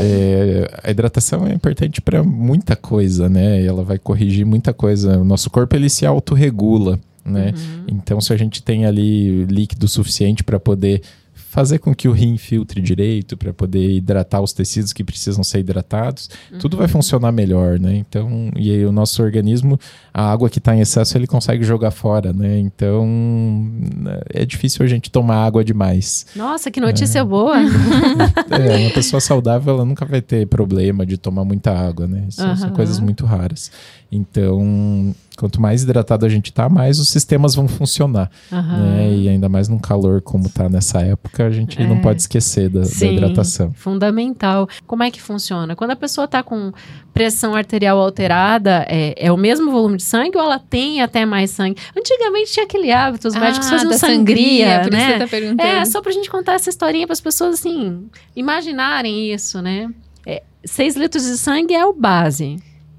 É, 0.00 0.70
a 0.84 0.90
hidratação 0.90 1.44
é 1.46 1.52
importante 1.52 2.00
para 2.00 2.22
muita 2.22 2.76
coisa, 2.76 3.28
né? 3.28 3.64
Ela 3.64 3.82
vai 3.82 3.98
corrigir 3.98 4.46
muita 4.46 4.72
coisa. 4.72 5.18
O 5.18 5.24
nosso 5.24 5.50
corpo 5.50 5.74
ele 5.74 5.88
se 5.88 6.06
autorregula, 6.06 7.00
né? 7.24 7.52
Então, 7.88 8.20
se 8.20 8.32
a 8.32 8.36
gente 8.36 8.62
tem 8.62 8.86
ali 8.86 9.44
líquido 9.46 9.88
suficiente 9.88 10.44
para 10.44 10.60
poder 10.60 11.02
fazer 11.48 11.78
com 11.78 11.94
que 11.94 12.06
o 12.06 12.12
rim 12.12 12.36
filtre 12.36 12.80
direito, 12.80 13.36
para 13.36 13.54
poder 13.54 13.90
hidratar 13.96 14.40
os 14.42 14.52
tecidos 14.52 14.92
que 14.92 15.02
precisam 15.02 15.42
ser 15.42 15.60
hidratados, 15.60 16.28
tudo 16.60 16.76
vai 16.76 16.86
funcionar 16.86 17.32
melhor, 17.32 17.80
né? 17.80 17.96
Então, 17.96 18.50
e 18.54 18.70
aí 18.70 18.84
o 18.84 18.92
nosso 18.92 19.22
organismo, 19.22 19.80
a 20.12 20.30
água 20.30 20.50
que 20.50 20.58
está 20.58 20.76
em 20.76 20.80
excesso, 20.80 21.16
ele 21.16 21.26
consegue 21.26 21.64
jogar 21.64 21.90
fora, 21.90 22.34
né? 22.34 22.58
Então, 22.58 23.08
é 24.28 24.44
difícil 24.44 24.84
a 24.84 24.88
gente 24.88 25.10
tomar 25.10 25.46
água 25.46 25.64
demais. 25.64 26.26
Nossa, 26.36 26.70
que 26.70 26.80
notícia 26.80 27.24
boa! 27.24 27.56
É, 28.50 28.76
uma 28.78 28.90
pessoa 28.90 29.20
saudável, 29.20 29.74
ela 29.74 29.84
nunca 29.84 30.04
vai 30.04 30.20
ter 30.20 30.46
problema 30.46 31.04
de 31.04 31.16
tomar 31.16 31.44
muita 31.44 31.70
água, 31.72 32.06
né? 32.06 32.26
São 32.30 32.50
Aham. 32.50 32.70
coisas 32.70 32.98
muito 32.98 33.24
raras. 33.24 33.70
Então, 34.10 35.14
quanto 35.38 35.60
mais 35.60 35.82
hidratado 35.84 36.26
a 36.26 36.28
gente 36.28 36.52
tá, 36.52 36.68
mais 36.68 36.98
os 36.98 37.08
sistemas 37.08 37.54
vão 37.54 37.68
funcionar, 37.68 38.30
Aham. 38.52 38.78
né? 38.78 39.12
E 39.14 39.28
ainda 39.28 39.48
mais 39.48 39.68
num 39.68 39.78
calor 39.78 40.20
como 40.20 40.48
tá 40.48 40.68
nessa 40.68 41.00
época, 41.00 41.46
a 41.46 41.50
gente 41.50 41.80
não 41.84 41.96
É. 41.96 42.00
pode 42.00 42.20
esquecer 42.22 42.68
da, 42.68 42.80
da 42.80 42.86
Sim, 42.86 43.12
hidratação. 43.14 43.72
fundamental. 43.74 44.68
Como 44.86 45.02
é 45.02 45.10
que 45.10 45.22
funciona? 45.22 45.76
Quando 45.76 45.92
a 45.92 45.96
pessoa 45.96 46.24
está 46.24 46.42
com 46.42 46.72
pressão 47.14 47.54
arterial 47.54 47.98
alterada, 47.98 48.84
é, 48.88 49.14
é 49.16 49.32
o 49.32 49.36
mesmo 49.36 49.70
volume 49.70 49.96
de 49.96 50.02
sangue 50.02 50.36
ou 50.36 50.42
ela 50.42 50.58
tem 50.58 51.00
até 51.02 51.24
mais 51.24 51.50
sangue? 51.50 51.76
Antigamente 51.96 52.52
tinha 52.52 52.64
aquele 52.64 52.90
hábito, 52.90 53.28
os 53.28 53.34
médicos 53.34 53.66
Ah, 53.68 53.70
faziam 53.70 53.90
da 53.90 53.98
sangria, 53.98 54.80
por 54.82 54.92
isso 54.92 54.98
né? 54.98 55.12
você 55.12 55.18
tá 55.18 55.28
perguntando. 55.28 55.62
É, 55.62 55.84
só 55.84 56.00
pra 56.02 56.12
gente 56.12 56.28
contar 56.30 56.54
essa 56.54 56.68
historinha 56.68 57.06
para 57.06 57.12
as 57.14 57.20
pessoas, 57.20 57.54
assim, 57.54 58.08
imaginarem 58.34 59.32
isso, 59.32 59.60
né? 59.62 59.88
É, 60.26 60.42
seis 60.64 60.96
litros 60.96 61.24
de 61.24 61.36
sangue 61.38 61.74
é 61.74 61.84
o 61.84 61.92
base. 61.92 62.56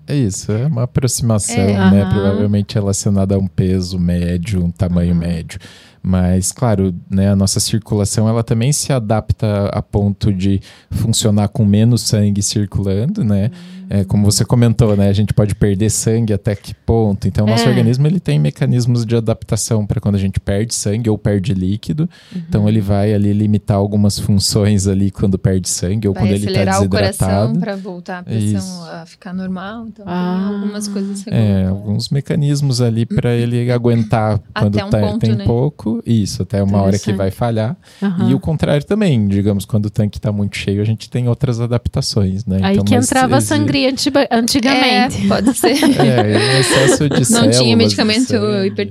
É 0.09 0.15
isso, 0.15 0.51
é 0.51 0.65
uma 0.65 0.83
aproximação, 0.83 1.55
É. 1.55 1.91
né? 1.91 2.01
Aham. 2.01 2.11
Provavelmente 2.11 2.73
relacionada 2.73 3.35
a 3.35 3.37
um 3.37 3.45
peso 3.47 3.99
médio, 3.99 4.65
um 4.65 4.71
tamanho 4.71 5.13
médio. 5.13 5.59
Mas, 6.01 6.51
claro, 6.51 6.95
né, 7.09 7.29
a 7.29 7.35
nossa 7.35 7.59
circulação 7.59 8.27
ela 8.27 8.43
também 8.43 8.71
se 8.71 8.91
adapta 8.91 9.67
a 9.67 9.81
ponto 9.83 10.33
de 10.33 10.61
funcionar 10.89 11.49
com 11.49 11.63
menos 11.63 12.01
sangue 12.01 12.41
circulando, 12.41 13.23
né? 13.23 13.51
É, 13.89 14.03
como 14.03 14.23
você 14.23 14.45
comentou, 14.45 14.95
né? 14.95 15.09
A 15.09 15.13
gente 15.13 15.33
pode 15.33 15.55
perder 15.55 15.89
sangue 15.89 16.31
até 16.31 16.55
que 16.55 16.73
ponto. 16.73 17.27
Então, 17.27 17.45
o 17.45 17.49
nosso 17.49 17.65
É. 17.65 17.69
organismo 17.69 18.05
ele 18.05 18.19
tem 18.19 18.37
mecanismos 18.39 19.05
de 19.05 19.15
adaptação 19.15 19.85
para 19.85 19.99
quando 19.99 20.13
a 20.15 20.19
gente 20.19 20.39
perde 20.39 20.75
sangue 20.75 21.09
ou 21.09 21.17
perde 21.17 21.53
líquido. 21.55 22.07
Então, 22.35 22.69
ele 22.69 22.81
vai 22.81 23.13
ali 23.13 23.33
limitar 23.33 23.77
algumas 23.77 24.19
funções 24.19 24.87
ali 24.87 25.09
quando 25.09 25.39
perde 25.39 25.67
sangue 25.67 26.07
ou 26.07 26.13
Vai 26.13 26.23
quando 26.23 26.31
ele 26.33 26.37
está 26.45 26.49
acelerar 26.51 26.83
o 26.83 26.89
coração 26.89 27.27
desidratado. 27.27 27.59
para 27.59 27.75
voltar 27.75 28.19
a 28.19 28.23
pressão 28.23 28.59
Isso. 28.59 28.89
a 28.91 29.05
ficar 29.07 29.33
normal. 29.33 29.87
Então, 29.87 30.05
Ah. 30.07 30.45
tem 30.47 30.55
algumas 30.55 30.87
coisas 30.87 31.23
É, 31.27 31.65
alguns 31.65 32.09
mecanismos 32.09 32.81
ali 32.81 33.05
para 33.07 33.33
ele 33.33 33.71
aguentar 33.71 34.39
quando 34.53 34.75
Até 34.77 34.85
um 34.85 34.89
tá- 34.91 34.99
ponto, 34.99 35.19
tem 35.19 35.35
né? 35.35 35.45
pouco. 35.45 36.01
Isso, 36.05 36.43
até 36.43 36.61
uma 36.61 36.81
hora 36.81 36.99
que 36.99 37.11
vai 37.13 37.31
falhar. 37.31 37.75
Aham. 38.03 38.29
E 38.29 38.33
o 38.35 38.39
contrário 38.39 38.85
também, 38.85 39.27
digamos, 39.27 39.65
quando 39.65 39.87
o 39.87 39.89
tanque 39.89 40.17
está 40.19 40.31
muito 40.31 40.55
cheio, 40.57 40.79
a 40.81 40.85
gente 40.85 41.09
tem 41.09 41.27
outras 41.27 41.59
adaptações, 41.59 42.45
né? 42.45 42.59
Aí 42.61 42.73
Então, 42.73 42.85
que 42.85 42.93
entrava 42.95 43.35
a 43.35 43.37
exi- 43.39 43.47
sangria 43.79 43.89
antiba- 43.89 44.27
antigamente. 44.31 45.25
É, 45.25 45.27
pode 45.27 45.53
ser. 45.57 45.69
É, 45.99 46.59
excesso 46.59 47.09
de 47.09 47.19
Não 47.19 47.23
células 47.25 47.57
tinha 47.59 47.77
medicamento 47.77 48.33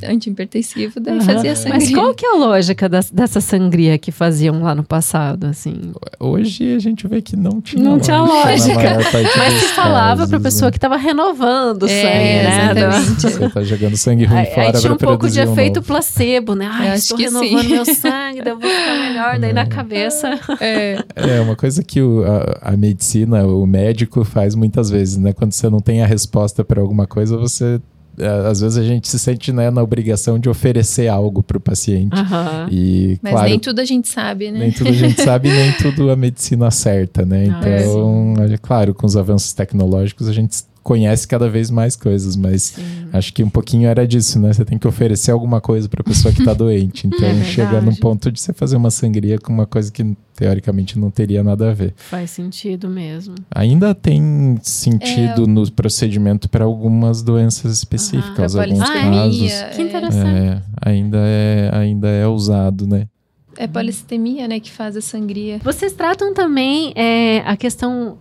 antihipertensivo, 0.09 1.01
daí 1.01 1.17
Aham. 1.19 1.25
fazia 1.25 1.57
sangue. 1.57 1.71
Mas 1.75 1.91
qual 1.91 2.15
que 2.15 2.25
é 2.27 2.31
a 2.31 2.37
lógica 2.37 2.89
das- 2.89 3.11
dessa 3.11 3.41
sangria 3.41 3.99
que 3.99 4.11
faziam 4.13 4.63
lá 4.63 4.75
no 4.75 4.83
passado, 4.83 5.45
assim? 5.47 5.93
Hoje 6.19 6.75
a 6.75 6.79
gente 6.79 7.07
vê 7.07 7.21
que 7.23 7.37
não 7.37 7.61
tinha 7.61 7.83
Não 7.83 7.99
tinha 7.99 8.21
lógica. 8.23 8.99
Mas 9.37 9.53
se 9.55 9.69
falava 9.75 10.17
casos, 10.23 10.31
pra 10.31 10.41
pessoa 10.41 10.69
né? 10.69 10.73
que 10.73 10.81
tava 10.81 10.97
renovando 10.97 11.83
o 11.85 11.89
É, 11.89 12.03
sangue, 12.03 12.15
né? 12.19 12.91
exatamente. 12.91 13.21
Você 13.23 13.49
tá 13.51 13.63
jogando 13.63 13.97
sangue 13.97 14.25
ruim 14.25 14.39
Aí, 14.39 14.47
aí 14.47 14.55
fora 14.55 14.73
tinha 14.73 14.81
pra 14.83 14.93
um 14.93 15.11
pouco 15.11 15.29
de 15.31 15.41
um 15.41 15.53
efeito 15.53 15.77
novo. 15.77 15.87
placebo, 15.87 16.55
né? 16.55 16.69
Ai, 16.71 16.89
Eu 16.89 16.93
acho 16.93 17.03
estou 17.03 17.17
que 17.19 17.25
renovando 17.25 17.63
sim. 17.63 17.69
meu 17.73 17.85
sangue, 17.85 18.43
daí 18.43 18.53
eu 18.53 18.59
vou 18.59 18.71
ficar 18.71 18.99
melhor. 19.09 19.39
Daí 19.39 19.53
na 19.53 19.67
cabeça. 19.67 20.39
É, 20.61 20.99
É, 21.17 21.41
uma 21.41 21.57
coisa 21.57 21.83
que 21.83 22.01
o- 22.01 22.25
a, 22.25 22.73
a 22.73 22.77
medicina, 22.77 23.47
o 23.47 23.67
médico 23.67 24.25
faz 24.25 24.55
muitas 24.79 24.91
vezes, 24.91 25.17
né? 25.17 25.33
Quando 25.33 25.53
você 25.53 25.69
não 25.69 25.81
tem 25.81 26.03
a 26.03 26.07
resposta 26.07 26.65
para 26.65 26.81
alguma 26.81 27.07
coisa, 27.07 27.37
você. 27.37 27.81
é, 28.19 28.29
Às 28.49 28.61
vezes 28.61 28.79
a 28.79 28.83
gente 28.85 29.09
se 29.09 29.19
sente 29.19 29.53
né, 29.53 29.71
na 29.71 29.83
obrigação 29.83 30.39
de 30.39 30.49
oferecer 30.49 31.09
algo 31.09 31.43
para 31.43 31.57
o 31.59 31.61
paciente. 31.61 32.15
Aham. 32.15 32.69
E, 32.71 33.19
mas 33.23 33.33
claro, 33.33 33.49
nem 33.49 33.59
tudo 33.59 33.81
a 33.81 33.85
gente 33.85 34.09
sabe, 34.09 34.51
né? 34.51 34.59
nem 34.61 34.73
tudo 34.73 34.91
a 34.91 34.93
gente 34.93 35.21
sabe, 35.23 35.51
nem 35.51 35.73
tudo 35.73 36.11
a 36.11 36.17
medicina 36.17 36.69
acerta, 36.69 37.25
né? 37.27 37.47
Ah, 37.59 37.81
Então, 37.81 38.35
é 38.53 38.57
claro, 38.57 38.95
com 38.95 39.07
os 39.07 39.17
avanços 39.17 39.53
tecnológicos, 39.53 40.29
a 40.29 40.33
gente 40.33 40.55
conhece 40.83 41.27
cada 41.29 41.49
vez 41.49 41.71
mais 41.71 41.95
coisas, 41.97 42.35
mas 42.37 42.63
Sim. 42.63 42.83
acho 43.13 43.33
que 43.33 43.43
um 43.45 43.51
pouquinho 43.51 43.89
era 43.89 44.07
disso, 44.07 44.39
né? 44.41 44.53
Você 44.53 44.65
tem 44.65 44.79
que 44.79 44.87
oferecer 44.89 45.31
alguma 45.31 45.61
coisa 45.61 45.89
para 45.89 46.01
a 46.01 46.05
pessoa 46.05 46.33
que 46.33 46.41
está 46.41 46.53
doente. 46.55 47.07
Então, 47.07 47.29
É 47.29 47.45
chega 47.45 47.81
num 47.81 47.95
ponto 47.95 48.31
de 48.33 48.41
você 48.41 48.53
fazer 48.53 48.77
uma 48.77 48.91
sangria 48.91 49.39
com 49.39 49.53
uma 49.53 49.67
coisa 49.67 49.91
que 49.93 50.17
teoricamente 50.35 50.99
não 50.99 51.11
teria 51.11 51.43
nada 51.43 51.71
a 51.71 51.75
ver. 51.75 51.93
Faz 51.97 52.31
sentido 52.31 52.89
mesmo. 52.89 53.35
Ainda 53.51 53.95
tem 53.95 54.59
sentido 54.63 55.47
no 55.47 55.71
procedimento 55.73 56.49
para 56.49 56.65
algumas 56.65 57.23
doenças 57.23 57.73
específicas, 57.73 58.55
alguns 58.57 58.79
polissemia, 58.79 59.11
casos. 59.23 59.77
Que 59.77 59.83
é- 59.83 59.85
interessante. 59.85 60.27
É, 60.29 60.63
ainda, 60.81 61.19
é, 61.21 61.71
ainda 61.75 62.09
é 62.09 62.27
usado, 62.27 62.87
né? 62.87 63.09
É 63.57 63.67
polissemia, 63.67 64.47
né, 64.47 64.61
que 64.61 64.71
faz 64.71 64.97
a 64.97 65.01
sangria. 65.01 65.59
Vocês 65.65 65.93
tratam 65.93 66.33
também 66.33 66.93
é, 66.95 67.41
a 67.41 67.57
questão, 67.57 68.17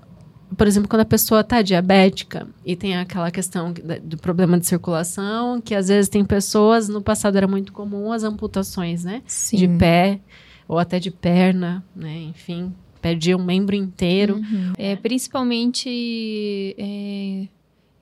por 0.55 0.67
exemplo, 0.67 0.87
quando 0.87 1.01
a 1.01 1.05
pessoa 1.05 1.41
está 1.41 1.61
diabética 1.61 2.47
e 2.65 2.75
tem 2.75 2.95
aquela 2.95 3.29
questão 3.31 3.73
do 4.03 4.17
problema 4.17 4.57
de 4.59 4.65
circulação, 4.65 5.59
que 5.59 5.75
às 5.75 5.87
vezes 5.89 6.07
tem 6.07 6.23
pessoas, 6.23 6.87
no 6.87 7.01
passado 7.01 7.35
era 7.35 7.47
muito 7.47 7.73
comum 7.73 8.11
as 8.11 8.23
amputações, 8.23 9.03
né? 9.03 9.21
Sim. 9.25 9.57
De 9.57 9.67
pé 9.67 10.19
ou 10.67 10.79
até 10.79 10.99
de 10.99 11.11
perna, 11.11 11.83
né? 11.95 12.21
Enfim, 12.29 12.73
perdia 13.01 13.35
um 13.35 13.43
membro 13.43 13.75
inteiro. 13.75 14.35
Uhum. 14.35 14.73
É, 14.77 14.95
principalmente 14.95 16.75
é, 16.77 17.47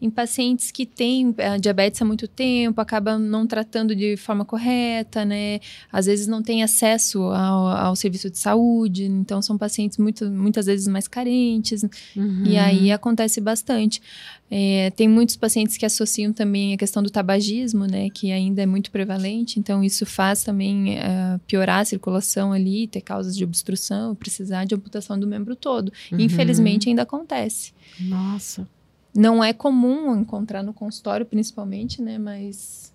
em 0.06 0.10
pacientes 0.10 0.72
que 0.72 0.86
têm 0.86 1.34
a 1.38 1.58
diabetes 1.58 2.02
há 2.02 2.06
muito 2.06 2.28
tempo, 2.28 2.80
acabam 2.80 3.20
não 3.20 3.46
tratando 3.48 3.96
de 3.96 4.16
forma 4.16 4.46
correta, 4.46 5.26
né? 5.26 5.60
Às 5.92 6.06
vezes 6.06 6.28
não 6.28 6.42
tem 6.42 6.64
acesso 6.64 7.22
ao, 7.24 7.68
ao 7.68 7.96
serviço 7.96 8.30
de 8.30 8.38
saúde, 8.38 9.06
então 9.06 9.42
são 9.42 9.58
pacientes 9.58 9.98
muito, 9.98 10.30
muitas 10.30 10.66
vezes 10.68 10.88
mais 10.88 11.08
carentes, 11.08 11.84
Uhum. 12.16 12.44
e 12.46 12.58
aí 12.58 12.92
acontece 12.92 13.42
bastante. 13.42 14.02
É, 14.50 14.92
tem 14.92 15.08
muitos 15.08 15.36
pacientes 15.36 15.76
que 15.76 15.86
associam 15.86 16.32
também 16.32 16.74
a 16.74 16.78
questão 16.78 17.02
do 17.02 17.10
tabagismo, 17.10 17.86
né, 17.86 18.10
que 18.12 18.32
ainda 18.32 18.62
é 18.62 18.66
muito 18.66 18.92
prevalente, 18.92 19.60
então 19.60 19.84
isso 19.84 20.06
faz 20.06 20.44
também 20.44 20.98
eh, 21.00 21.40
piorar 21.48 21.80
a 21.80 21.86
circulação 21.86 22.54
ali, 22.54 22.86
ter 22.88 23.02
causas 23.02 23.36
de 23.36 23.44
obstrução, 23.44 24.14
precisar 24.14 24.66
de 24.66 24.76
amputação 24.76 25.20
do 25.20 25.26
membro 25.26 25.56
todo. 25.56 25.92
Uhum. 26.12 26.20
Infelizmente 26.20 26.88
ainda 26.90 27.02
acontece. 27.02 27.74
Nossa. 28.00 28.68
Não 29.16 29.44
é 29.44 29.54
comum 29.54 30.16
encontrar 30.20 30.62
no 30.64 30.74
consultório, 30.74 31.26
principalmente, 31.26 32.02
né, 32.02 32.18
mas 32.18 32.92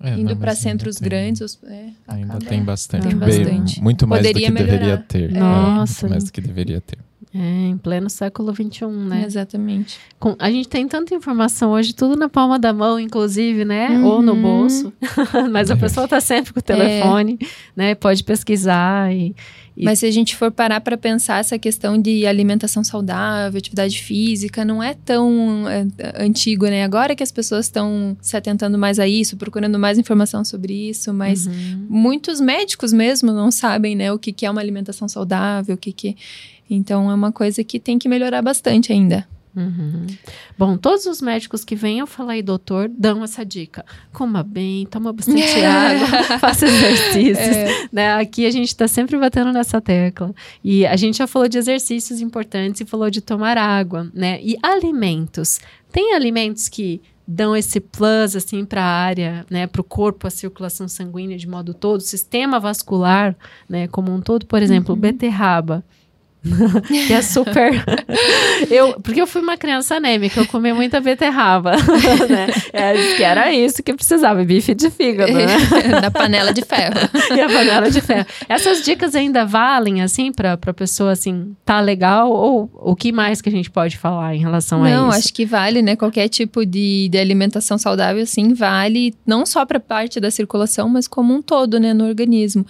É, 0.00 0.14
indo 0.16 0.36
para 0.36 0.54
centros 0.54 0.96
tem- 0.96 1.08
grandes, 1.08 1.40
os- 1.40 1.58
é, 1.64 1.90
Ainda 2.06 2.34
acaba- 2.34 2.44
tem 2.46 2.62
bastante. 2.62 3.08
Tem 3.08 3.16
Bem, 3.16 3.44
bastante. 3.44 3.82
Muito 3.82 4.06
mais 4.06 4.20
Poderia 4.26 4.48
do 4.50 4.54
que 4.54 4.62
deveria 4.62 4.80
melhorar. 4.86 5.02
ter. 5.04 5.34
É, 5.34 5.38
Nossa. 5.40 6.02
muito 6.06 6.10
mais 6.12 6.24
do 6.24 6.32
que 6.32 6.40
deveria 6.40 6.80
ter. 6.80 6.98
É, 7.34 7.38
em 7.68 7.76
pleno 7.76 8.08
século 8.08 8.54
XXI, 8.54 8.86
né? 8.86 9.24
Exatamente. 9.26 9.98
Com- 10.18 10.36
a 10.38 10.50
gente 10.50 10.68
tem 10.68 10.86
tanta 10.88 11.14
informação 11.14 11.72
hoje, 11.72 11.92
tudo 11.94 12.16
na 12.16 12.28
palma 12.28 12.58
da 12.58 12.72
mão, 12.72 12.98
inclusive, 12.98 13.64
né? 13.64 14.00
Ou 14.02 14.22
no 14.22 14.32
Uhum. 14.32 14.40
bolso. 14.42 14.92
Mas 15.52 15.70
a 15.70 15.76
pessoa 15.76 16.08
tá 16.08 16.20
sempre 16.20 16.52
com 16.52 16.60
o 16.60 16.62
telefone, 16.62 17.38
né? 17.76 17.94
Pode 17.94 18.24
pesquisar 18.24 19.12
e. 19.12 19.34
E- 19.76 19.84
Mas 19.84 20.00
se 20.00 20.06
a 20.06 20.10
gente 20.10 20.34
for 20.34 20.50
parar 20.50 20.80
para 20.80 20.96
pensar 20.96 21.38
essa 21.38 21.56
questão 21.56 22.00
de 22.00 22.26
alimentação 22.26 22.82
saudável, 22.82 23.56
atividade 23.58 24.00
física, 24.02 24.64
não 24.64 24.82
é 24.82 24.92
tão 24.94 25.66
é, 25.68 25.86
antigo, 26.24 26.64
né? 26.66 26.82
Agora 26.82 27.14
que 27.14 27.22
as 27.22 27.30
pessoas 27.30 27.66
estão 27.66 28.16
se 28.20 28.36
atentando 28.36 28.76
mais 28.76 28.98
a 28.98 29.06
isso, 29.06 29.36
procurando 29.36 29.78
mais 29.78 29.96
informação 29.98 30.44
sobre 30.44 30.72
isso, 30.88 31.12
mas 31.14 31.46
Uhum. 31.46 31.86
muitos 31.88 32.40
médicos 32.40 32.92
mesmo 32.92 33.30
não 33.32 33.52
sabem, 33.52 33.94
né, 33.94 34.12
o 34.12 34.18
que, 34.18 34.32
que 34.32 34.44
é 34.46 34.50
uma 34.50 34.60
alimentação 34.60 35.06
saudável, 35.08 35.74
o 35.76 35.78
que 35.78 35.92
que... 35.92 36.16
Então 36.68 37.10
é 37.10 37.14
uma 37.14 37.32
coisa 37.32 37.62
que 37.64 37.80
tem 37.80 37.98
que 37.98 38.08
melhorar 38.08 38.42
bastante 38.42 38.92
ainda. 38.92 39.26
Uhum. 39.56 40.06
Bom, 40.56 40.76
todos 40.76 41.06
os 41.06 41.20
médicos 41.20 41.64
que 41.64 41.74
vêm, 41.74 41.98
eu 41.98 42.06
falo 42.06 42.30
aí, 42.30 42.42
doutor, 42.42 42.88
dão 42.88 43.24
essa 43.24 43.44
dica. 43.44 43.84
Coma 44.12 44.42
bem, 44.44 44.86
toma 44.86 45.12
bastante 45.12 45.42
água, 45.64 46.38
faça 46.38 46.66
exercícios. 46.66 47.88
Né? 47.92 48.14
Aqui 48.14 48.46
a 48.46 48.50
gente 48.50 48.68
está 48.68 48.86
sempre 48.86 49.18
batendo 49.18 49.52
nessa 49.52 49.80
tecla. 49.80 50.32
E 50.62 50.86
a 50.86 50.96
gente 50.96 51.18
já 51.18 51.26
falou 51.26 51.48
de 51.48 51.58
exercícios 51.58 52.20
importantes 52.20 52.80
e 52.80 52.84
falou 52.84 53.10
de 53.10 53.20
tomar 53.20 53.58
água, 53.58 54.08
né? 54.14 54.38
E 54.42 54.56
alimentos. 54.62 55.58
Tem 55.90 56.14
alimentos 56.14 56.68
que 56.68 57.00
dão 57.26 57.54
esse 57.54 57.78
plus 57.78 58.36
assim 58.36 58.64
para 58.64 58.82
a 58.82 58.86
área, 58.86 59.44
né, 59.50 59.66
para 59.66 59.82
o 59.82 59.84
corpo, 59.84 60.26
a 60.26 60.30
circulação 60.30 60.88
sanguínea 60.88 61.36
de 61.36 61.46
modo 61.46 61.74
todo, 61.74 62.00
sistema 62.00 62.58
vascular, 62.58 63.36
né, 63.68 63.86
como 63.86 64.10
um 64.10 64.20
todo, 64.22 64.46
por 64.46 64.62
exemplo, 64.62 64.96
beterraba. 64.96 65.84
que 67.06 67.12
é 67.12 67.22
super. 67.22 67.84
eu, 68.70 69.00
porque 69.00 69.20
eu 69.20 69.26
fui 69.26 69.40
uma 69.40 69.56
criança 69.56 69.96
anêmica, 69.96 70.40
eu 70.40 70.46
comi 70.46 70.72
muita 70.72 71.00
beterraba. 71.00 71.72
né? 72.28 72.48
É, 72.72 73.14
que 73.16 73.22
era 73.22 73.52
isso 73.52 73.82
que 73.82 73.92
precisava, 73.94 74.44
bife 74.44 74.74
de 74.74 74.90
fígado, 74.90 75.32
né? 75.32 75.46
da 76.00 76.10
panela 76.10 76.52
de 76.52 76.62
ferro. 76.62 76.94
e 77.34 77.40
a 77.40 77.48
panela 77.48 77.90
de 77.90 78.00
ferro. 78.00 78.26
Essas 78.48 78.84
dicas 78.84 79.14
ainda 79.14 79.44
valem, 79.44 80.02
assim, 80.02 80.32
pra, 80.32 80.56
pra 80.56 80.72
pessoa, 80.72 81.12
assim, 81.12 81.54
tá 81.64 81.80
legal? 81.80 82.30
Ou 82.30 82.70
o 82.74 82.96
que 82.96 83.12
mais 83.12 83.40
que 83.40 83.48
a 83.48 83.52
gente 83.52 83.70
pode 83.70 83.96
falar 83.96 84.34
em 84.34 84.40
relação 84.40 84.84
a 84.84 84.90
Não, 84.90 85.08
isso? 85.08 85.18
acho 85.18 85.34
que 85.34 85.44
vale, 85.44 85.82
né? 85.82 85.96
Qualquer 85.96 86.28
tipo 86.28 86.64
de, 86.64 87.08
de 87.08 87.18
alimentação 87.18 87.78
saudável, 87.78 88.24
sim, 88.26 88.54
vale 88.54 89.14
não 89.26 89.44
só 89.44 89.64
para 89.64 89.80
parte 89.80 90.20
da 90.20 90.30
circulação, 90.30 90.88
mas 90.88 91.06
como 91.06 91.34
um 91.34 91.42
todo, 91.42 91.78
né, 91.78 91.92
no 91.92 92.06
organismo. 92.06 92.66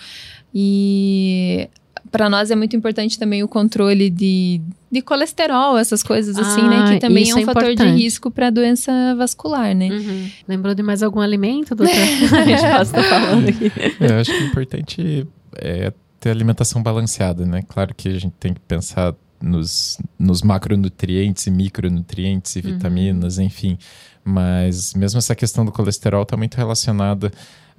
E 0.54 1.68
para 2.10 2.28
nós 2.28 2.50
é 2.50 2.56
muito 2.56 2.74
importante 2.76 3.18
também 3.18 3.42
o 3.42 3.48
controle 3.48 4.10
de, 4.10 4.60
de 4.90 5.02
colesterol, 5.02 5.78
essas 5.78 6.02
coisas 6.02 6.36
assim, 6.36 6.62
né? 6.62 6.84
Ah, 6.84 6.92
Que 6.92 7.00
também 7.00 7.30
é 7.30 7.34
um 7.34 7.38
é 7.38 7.44
fator 7.44 7.74
de 7.74 7.84
risco 7.84 8.30
para 8.30 8.50
doença 8.50 8.92
vascular, 9.16 9.74
né? 9.74 9.88
Uhum. 9.88 10.30
Lembrou 10.46 10.74
de 10.74 10.82
mais 10.82 11.02
algum 11.02 11.20
alimento, 11.20 11.74
doutor? 11.74 11.94
a 11.96 12.44
gente 12.44 12.64
estar 12.64 13.02
falando 13.04 13.48
aqui. 13.48 13.72
É, 14.00 14.12
eu 14.12 14.20
acho 14.20 14.30
que 14.30 14.42
o 14.42 14.46
importante 14.46 15.26
é 15.56 15.92
ter 16.20 16.30
alimentação 16.30 16.82
balanceada, 16.82 17.46
né? 17.46 17.62
Claro 17.68 17.94
que 17.94 18.08
a 18.08 18.18
gente 18.18 18.34
tem 18.38 18.52
que 18.52 18.60
pensar 18.60 19.14
nos, 19.40 19.98
nos 20.18 20.42
macronutrientes 20.42 21.46
e 21.46 21.50
micronutrientes 21.50 22.56
e 22.56 22.60
vitaminas, 22.60 23.38
enfim. 23.38 23.78
Mas 24.24 24.94
mesmo 24.94 25.18
essa 25.18 25.34
questão 25.34 25.64
do 25.64 25.72
colesterol 25.72 26.22
está 26.22 26.36
muito 26.36 26.56
relacionada 26.56 27.32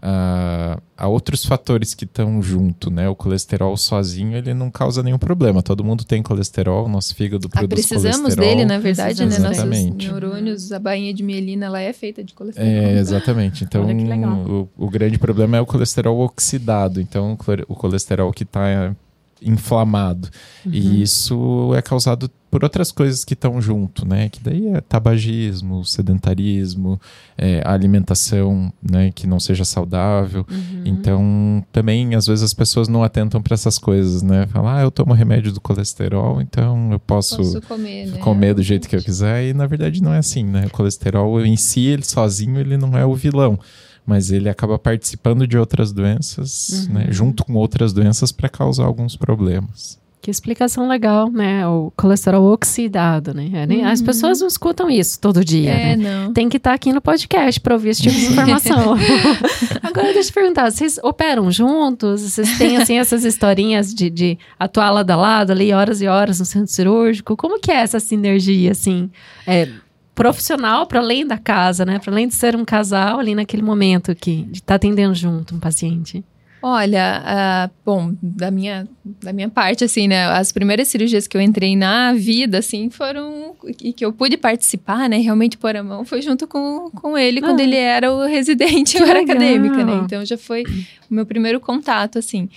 uh, 0.04 0.82
há 0.98 1.08
outros 1.08 1.46
fatores 1.46 1.94
que 1.94 2.06
estão 2.06 2.42
junto, 2.42 2.90
né? 2.90 3.08
O 3.10 3.16
colesterol 3.16 3.76
sozinho, 3.78 4.38
ele 4.38 4.54
não 4.54 4.72
causa 4.72 5.04
nenhum 5.04 5.18
problema. 5.18 5.62
Todo 5.62 5.84
mundo 5.84 6.04
tem 6.04 6.24
colesterol, 6.24 6.88
nosso 6.88 7.16
fígado 7.16 7.48
ah, 7.54 7.60
produz 7.60 7.88
precisamos 7.88 8.36
colesterol. 8.36 8.50
dele, 8.50 8.66
na 8.66 8.80
verdade, 8.80 9.26
né? 9.26 9.36
Exatamente. 9.36 10.08
Nossos 10.08 10.22
neurônios, 10.22 10.72
a 10.72 10.80
bainha 10.80 11.14
de 11.14 11.24
mielina, 11.24 11.68
ela 11.68 11.82
é 11.82 11.94
feita 11.94 12.24
de 12.24 12.34
colesterol. 12.34 12.70
É, 12.70 13.00
exatamente. 13.00 13.64
Então, 13.64 13.86
o, 13.86 14.70
o, 14.78 14.90
grande 14.90 15.18
problema 15.18 15.58
é 15.58 15.62
o 15.62 15.66
colesterol 15.66 16.20
oxidado. 16.20 17.02
Então, 17.02 17.38
o 17.68 17.76
colesterol 17.76 18.32
que 18.32 18.44
está 18.44 18.96
inflamado. 19.42 20.30
Uhum. 20.66 20.72
E 20.74 21.02
isso 21.02 21.74
é 21.76 21.82
causado 21.82 22.30
por 22.50 22.64
outras 22.64 22.92
coisas 22.92 23.24
que 23.24 23.34
estão 23.34 23.62
junto, 23.62 24.08
né? 24.08 24.30
Que 24.30 24.42
daí 24.42 24.68
é 24.70 24.82
tabagismo, 24.82 25.86
sedentarismo, 25.86 27.00
é, 27.38 27.62
alimentação, 27.66 28.74
né? 28.82 29.12
Que 29.14 29.28
não 29.28 29.40
seja 29.40 29.64
saudável. 29.64 30.46
Uhum. 30.50 30.82
Então, 30.86 31.66
também, 31.72 32.16
às 32.16 32.26
vezes, 32.26 32.44
as 32.44 32.54
pessoas 32.54 32.88
não 32.88 33.04
atentam 33.04 33.42
para 33.42 33.54
essas 33.54 33.78
coisas, 33.78 34.24
né? 34.24 34.48
Falar, 34.48 34.80
ah, 34.80 34.82
eu 34.82 34.92
tomo 34.92 35.14
remédio 35.14 35.52
do 35.52 35.62
colesterol, 35.62 36.42
então 36.42 36.92
eu 36.92 37.00
posso, 37.00 37.38
posso 37.38 37.62
comer, 37.62 38.08
né? 38.08 38.18
comer 38.18 38.54
do 38.54 38.64
jeito 38.64 38.90
que 38.90 38.96
eu 38.96 39.02
quiser. 39.02 39.50
E, 39.50 39.54
na 39.54 39.68
verdade, 39.68 40.02
não 40.02 40.14
é 40.14 40.18
assim, 40.18 40.44
né? 40.44 40.66
O 40.66 40.72
colesterol 40.72 41.46
em 41.46 41.56
si, 41.56 41.82
ele 41.82 42.04
sozinho, 42.04 42.60
ele 42.60 42.78
não 42.78 42.98
é 42.98 43.06
o 43.06 43.16
vilão 43.16 43.60
mas 44.06 44.32
ele 44.32 44.50
acaba 44.50 44.80
participando 44.80 45.46
de 45.46 45.56
outras 45.56 45.94
doenças, 45.94 46.88
uhum. 46.88 46.94
né, 46.96 47.08
junto 47.12 47.46
com 47.46 47.54
outras 47.54 47.94
doenças 47.94 48.32
para 48.32 48.50
causar 48.50 48.86
alguns 48.86 49.16
problemas. 49.16 50.00
Que 50.22 50.30
explicação 50.30 50.90
legal, 50.90 51.32
né? 51.32 51.66
O 51.66 51.94
colesterol 51.96 52.52
oxidado, 52.52 53.34
né? 53.34 53.50
É, 53.54 53.86
as 53.86 54.02
uhum. 54.02 54.06
pessoas 54.06 54.42
não 54.42 54.48
escutam 54.48 54.90
isso 54.90 55.18
todo 55.18 55.46
dia. 55.46 55.72
É, 55.72 55.96
né? 55.96 56.26
não. 56.26 56.34
Tem 56.34 56.50
que 56.50 56.58
estar 56.58 56.72
tá 56.72 56.76
aqui 56.76 56.92
no 56.92 57.00
podcast 57.00 57.58
para 57.62 57.74
ouvir 57.74 57.90
esse 57.90 58.02
tipo 58.02 58.16
de 58.16 58.26
informação. 58.26 58.96
Agora, 59.82 60.08
deixa 60.08 60.20
eu 60.20 60.24
te 60.26 60.34
perguntar: 60.34 60.70
vocês 60.72 61.00
operam 61.02 61.50
juntos? 61.50 62.22
Vocês 62.22 62.58
têm, 62.58 62.76
assim, 62.78 62.98
essas 62.98 63.24
historinhas 63.24 63.94
de, 63.94 64.10
de 64.10 64.38
atuar 64.60 64.92
lado 64.92 65.10
a 65.12 65.16
lado 65.16 65.52
ali, 65.52 65.72
horas 65.72 66.02
e 66.02 66.08
horas 66.08 66.40
no 66.40 66.46
centro 66.46 66.72
cirúrgico? 66.74 67.38
Como 67.38 67.58
que 67.58 67.72
é 67.72 67.76
essa 67.76 68.00
sinergia, 68.02 68.72
assim? 68.72 69.10
É, 69.48 69.70
profissional 70.14 70.86
para 70.86 71.00
além 71.00 71.26
da 71.26 71.38
casa, 71.38 71.86
né? 71.86 71.98
Para 71.98 72.12
além 72.12 72.28
de 72.28 72.36
ser 72.36 72.54
um 72.58 72.66
casal 72.66 73.20
ali 73.20 73.34
naquele 73.34 73.64
momento 73.64 74.14
que 74.14 74.44
de 74.44 74.58
estar 74.58 74.74
tá 74.74 74.76
atendendo 74.76 75.16
junto 75.16 75.56
um 75.56 75.60
paciente. 75.60 76.26
Olha, 76.62 77.24
uh, 77.24 77.74
bom, 77.86 78.14
da 78.22 78.52
minha, 78.52 78.88
da 79.06 79.32
minha 79.32 79.48
parte, 79.48 79.86
assim, 79.86 80.10
né? 80.10 80.26
As 80.26 80.52
primeiras 80.52 80.90
cirurgias 80.90 81.26
que 81.26 81.38
eu 81.38 81.42
entrei 81.42 81.76
na 81.76 82.14
vida, 82.14 82.58
assim, 82.58 82.90
foram. 82.90 83.56
e 83.82 83.94
que 83.94 84.04
eu 84.04 84.12
pude 84.12 84.36
participar, 84.36 85.08
né? 85.08 85.18
Realmente 85.18 85.58
pôr 85.58 85.78
a 85.78 85.84
mão, 85.84 86.04
foi 86.04 86.22
junto 86.22 86.46
com, 86.48 86.90
com 86.92 87.18
ele, 87.18 87.40
ah, 87.40 87.44
quando 87.44 87.62
ele 87.62 87.78
era 87.78 88.12
o 88.12 88.26
residente, 88.26 88.98
eu 88.98 89.06
era 89.06 89.20
legal. 89.20 89.38
acadêmica, 89.38 89.86
né? 89.86 90.02
Então 90.04 90.26
já 90.26 90.38
foi 90.38 90.64
o 91.10 91.14
meu 91.14 91.26
primeiro 91.26 91.62
contato, 91.62 92.20
assim. 92.20 92.50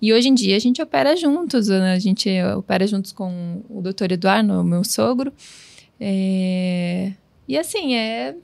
E 0.00 0.10
hoje 0.12 0.28
em 0.28 0.34
dia 0.34 0.56
a 0.56 0.60
gente 0.60 0.80
opera 0.80 1.14
juntos, 1.14 1.68
né? 1.68 1.92
A 1.92 1.98
gente 1.98 2.30
opera 2.56 2.86
juntos 2.86 3.12
com 3.12 3.62
o 3.68 3.82
doutor 3.82 4.10
Eduardo, 4.10 4.64
meu 4.64 4.84
sogro. 4.84 5.32
É... 6.00 7.12
E 7.46 7.58
assim, 7.58 7.94
é 7.94 8.34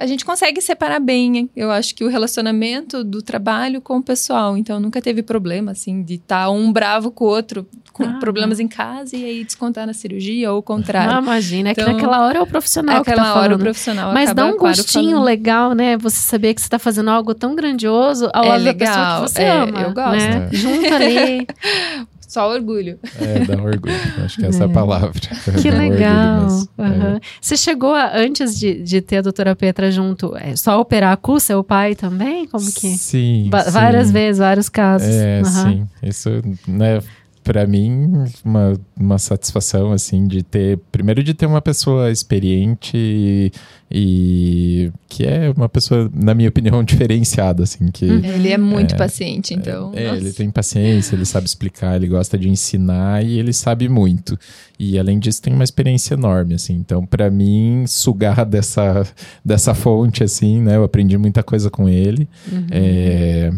a 0.00 0.06
gente 0.06 0.24
consegue 0.24 0.60
separar 0.60 1.00
bem, 1.00 1.50
eu 1.56 1.70
acho 1.70 1.94
que 1.94 2.04
o 2.04 2.08
relacionamento 2.08 3.02
do 3.02 3.20
trabalho 3.20 3.80
com 3.80 3.96
o 3.96 4.02
pessoal. 4.02 4.56
Então, 4.56 4.78
nunca 4.78 5.02
teve 5.02 5.22
problema, 5.22 5.72
assim, 5.72 6.02
de 6.02 6.14
estar 6.14 6.44
tá 6.44 6.50
um 6.50 6.72
bravo 6.72 7.10
com 7.10 7.24
o 7.24 7.28
outro, 7.28 7.66
com 7.92 8.04
ah, 8.04 8.18
problemas 8.20 8.60
em 8.60 8.68
casa 8.68 9.16
e 9.16 9.24
aí 9.24 9.44
descontar 9.44 9.86
na 9.86 9.92
cirurgia 9.92 10.52
ou 10.52 10.58
o 10.58 10.62
contrário. 10.62 11.16
Ah, 11.16 11.20
imagina, 11.20 11.70
é 11.70 11.72
então, 11.72 11.84
que 11.84 11.92
naquela 11.92 12.24
hora 12.24 12.38
é 12.38 12.40
o 12.40 12.46
profissional 12.46 13.02
que 13.02 13.10
tá 13.10 13.16
falando. 13.16 13.36
hora 13.36 13.56
o 13.56 13.58
profissional 13.58 14.12
Mas 14.12 14.30
acaba, 14.30 14.48
dá 14.48 14.54
um 14.54 14.58
gostinho 14.58 15.20
legal, 15.20 15.74
né? 15.74 15.96
Você 15.96 16.18
saber 16.18 16.54
que 16.54 16.60
você 16.60 16.66
está 16.66 16.78
fazendo 16.78 17.10
algo 17.10 17.34
tão 17.34 17.56
grandioso 17.56 18.30
ao 18.32 18.44
é 18.44 18.48
lado 18.50 18.62
legal, 18.62 18.86
da 18.86 18.94
pessoa 18.94 19.26
que 19.26 19.32
você 19.32 19.42
é, 19.42 19.50
ama. 19.50 19.80
Eu 19.80 19.92
gosto. 19.92 20.16
Né? 20.16 20.48
Junto 20.52 20.94
ali. 20.94 21.46
Só 22.28 22.52
orgulho. 22.52 22.98
É, 23.18 23.40
dá 23.46 23.54
orgulho. 23.54 23.94
Acho 24.22 24.36
que 24.36 24.44
essa 24.44 24.64
é, 24.64 24.66
a 24.66 24.68
palavra. 24.68 25.18
Que 25.62 25.70
legal. 25.70 26.46
Uhum. 26.76 27.16
É. 27.16 27.20
Você 27.40 27.56
chegou 27.56 27.94
a, 27.94 28.14
antes 28.14 28.58
de, 28.58 28.82
de 28.82 29.00
ter 29.00 29.16
a 29.16 29.22
doutora 29.22 29.56
Petra 29.56 29.90
junto, 29.90 30.36
é, 30.36 30.54
só 30.54 30.78
operar 30.78 31.16
com 31.16 31.40
seu 31.40 31.64
pai 31.64 31.94
também? 31.94 32.46
Como 32.46 32.70
que? 32.70 32.88
Sim. 32.98 33.48
Ba 33.50 33.62
sim. 33.62 33.70
Várias 33.70 34.10
vezes, 34.10 34.38
vários 34.38 34.68
casos. 34.68 35.08
É, 35.08 35.38
uhum. 35.38 35.44
sim. 35.44 35.88
Isso, 36.02 36.30
né, 36.66 37.00
para 37.48 37.66
mim, 37.66 38.26
uma, 38.44 38.78
uma 38.94 39.18
satisfação, 39.18 39.90
assim, 39.90 40.26
de 40.26 40.42
ter... 40.42 40.78
Primeiro, 40.92 41.22
de 41.22 41.32
ter 41.32 41.46
uma 41.46 41.62
pessoa 41.62 42.10
experiente 42.10 42.92
e, 42.94 43.50
e 43.90 44.92
que 45.08 45.24
é 45.24 45.50
uma 45.56 45.66
pessoa, 45.66 46.10
na 46.12 46.34
minha 46.34 46.50
opinião, 46.50 46.84
diferenciada, 46.84 47.62
assim, 47.62 47.90
que... 47.90 48.04
Uhum. 48.04 48.22
Ele 48.22 48.50
é 48.50 48.58
muito 48.58 48.94
é, 48.94 48.98
paciente, 48.98 49.54
então... 49.54 49.92
É, 49.94 50.14
ele 50.14 50.30
tem 50.30 50.50
paciência, 50.50 51.16
ele 51.16 51.24
sabe 51.24 51.46
explicar, 51.46 51.96
ele 51.96 52.08
gosta 52.08 52.36
de 52.36 52.50
ensinar 52.50 53.24
e 53.24 53.38
ele 53.38 53.54
sabe 53.54 53.88
muito. 53.88 54.38
E, 54.78 54.98
além 54.98 55.18
disso, 55.18 55.40
tem 55.40 55.54
uma 55.54 55.64
experiência 55.64 56.12
enorme, 56.12 56.52
assim. 56.52 56.74
Então, 56.74 57.06
para 57.06 57.30
mim, 57.30 57.84
sugar 57.86 58.44
dessa, 58.46 59.06
dessa 59.42 59.72
fonte, 59.72 60.22
assim, 60.22 60.60
né? 60.60 60.76
Eu 60.76 60.84
aprendi 60.84 61.16
muita 61.16 61.42
coisa 61.42 61.70
com 61.70 61.88
ele. 61.88 62.28
Uhum. 62.52 62.66
É 62.70 63.50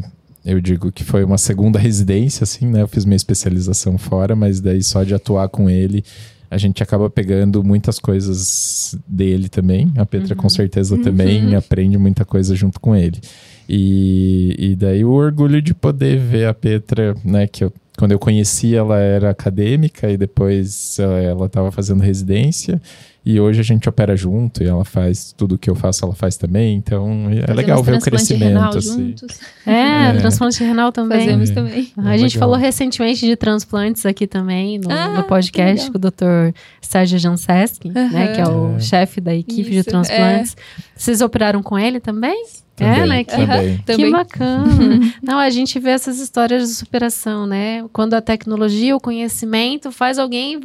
eu 0.44 0.60
digo 0.60 0.90
que 0.90 1.04
foi 1.04 1.22
uma 1.22 1.38
segunda 1.38 1.78
residência, 1.78 2.44
assim, 2.44 2.66
né? 2.66 2.82
Eu 2.82 2.88
fiz 2.88 3.04
minha 3.04 3.16
especialização 3.16 3.98
fora, 3.98 4.34
mas 4.34 4.60
daí 4.60 4.82
só 4.82 5.04
de 5.04 5.14
atuar 5.14 5.48
com 5.48 5.68
ele, 5.68 6.02
a 6.50 6.58
gente 6.58 6.82
acaba 6.82 7.08
pegando 7.08 7.62
muitas 7.62 7.98
coisas 7.98 8.96
dele 9.06 9.48
também. 9.48 9.92
A 9.96 10.04
Petra, 10.04 10.34
uhum. 10.34 10.40
com 10.40 10.48
certeza, 10.48 10.98
também 10.98 11.46
uhum. 11.46 11.58
aprende 11.58 11.96
muita 11.96 12.24
coisa 12.24 12.54
junto 12.54 12.80
com 12.80 12.96
ele. 12.96 13.20
E, 13.68 14.56
e 14.58 14.76
daí 14.76 15.04
o 15.04 15.12
orgulho 15.12 15.62
de 15.62 15.72
poder 15.72 16.18
ver 16.18 16.46
a 16.46 16.54
Petra, 16.54 17.14
né? 17.24 17.46
Que 17.46 17.62
eu, 17.62 17.72
quando 17.96 18.12
eu 18.12 18.18
conheci, 18.18 18.74
ela 18.74 18.98
era 18.98 19.30
acadêmica 19.30 20.10
e 20.10 20.16
depois 20.16 20.98
ela 20.98 21.46
estava 21.46 21.70
fazendo 21.70 22.02
residência. 22.02 22.80
E 23.24 23.38
hoje 23.38 23.60
a 23.60 23.62
gente 23.62 23.86
opera 23.88 24.16
junto 24.16 24.62
e 24.62 24.66
ela 24.66 24.84
faz 24.84 25.34
tudo 25.36 25.58
que 25.58 25.68
eu 25.68 25.74
faço, 25.74 26.04
ela 26.04 26.14
faz 26.14 26.36
também. 26.38 26.76
Então 26.76 27.28
é 27.30 27.40
Fazemos 27.40 27.56
legal 27.56 27.82
ver 27.82 27.96
o 27.96 28.00
crescimento. 28.00 28.48
Renal 28.48 28.76
assim. 28.76 29.08
juntos. 29.08 29.40
É, 29.66 30.08
é, 30.08 30.12
transplante 30.14 30.64
renal 30.64 30.90
também. 30.90 31.20
Fazemos 31.20 31.50
é. 31.50 31.54
também. 31.54 31.92
a 31.98 32.16
gente 32.16 32.34
legal. 32.34 32.48
falou 32.48 32.56
recentemente 32.56 33.26
de 33.26 33.36
transplantes 33.36 34.06
aqui 34.06 34.26
também 34.26 34.78
no, 34.78 34.90
ah, 34.90 35.08
no 35.18 35.24
podcast 35.24 35.90
com 35.90 35.98
o 35.98 36.00
Dr. 36.00 36.56
Sérgio 36.80 37.18
Janseski, 37.18 37.90
né, 37.90 38.32
que 38.34 38.40
é 38.40 38.48
o 38.48 38.76
é. 38.76 38.80
chefe 38.80 39.20
da 39.20 39.34
equipe 39.34 39.62
Isso, 39.62 39.70
de 39.70 39.84
transplantes. 39.84 40.56
É. 40.56 40.82
Vocês 40.96 41.20
operaram 41.20 41.62
com 41.62 41.78
ele 41.78 42.00
também? 42.00 42.42
Também, 42.80 43.02
é, 43.02 43.06
né? 43.06 43.24
Que, 43.24 43.82
também. 43.84 44.06
que 44.06 44.10
bacana. 44.10 45.14
Não, 45.22 45.38
a 45.38 45.50
gente 45.50 45.78
vê 45.78 45.90
essas 45.90 46.18
histórias 46.18 46.66
de 46.66 46.74
superação, 46.74 47.46
né? 47.46 47.86
Quando 47.92 48.14
a 48.14 48.22
tecnologia, 48.22 48.96
o 48.96 49.00
conhecimento 49.00 49.92
faz 49.92 50.18
alguém 50.18 50.58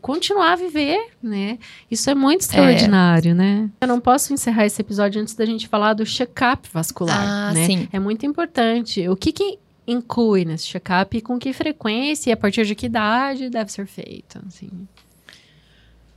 continuar 0.00 0.52
a 0.52 0.56
viver, 0.56 0.98
né? 1.22 1.58
Isso 1.88 2.10
é 2.10 2.14
muito 2.14 2.40
extraordinário, 2.40 3.30
é. 3.30 3.34
né? 3.34 3.70
Eu 3.80 3.86
não 3.86 4.00
posso 4.00 4.34
encerrar 4.34 4.66
esse 4.66 4.80
episódio 4.80 5.22
antes 5.22 5.34
da 5.34 5.46
gente 5.46 5.68
falar 5.68 5.94
do 5.94 6.04
check-up 6.04 6.68
vascular, 6.72 7.22
ah, 7.22 7.52
né? 7.54 7.66
Sim. 7.66 7.88
É 7.92 8.00
muito 8.00 8.26
importante. 8.26 9.08
O 9.08 9.14
que 9.14 9.32
que 9.32 9.58
inclui 9.86 10.44
nesse 10.44 10.66
check-up 10.66 11.16
e 11.16 11.20
com 11.20 11.38
que 11.38 11.52
frequência 11.52 12.30
e 12.30 12.32
a 12.32 12.36
partir 12.36 12.66
de 12.66 12.74
que 12.74 12.86
idade 12.86 13.48
deve 13.48 13.70
ser 13.70 13.86
feito, 13.86 14.40
assim? 14.46 14.70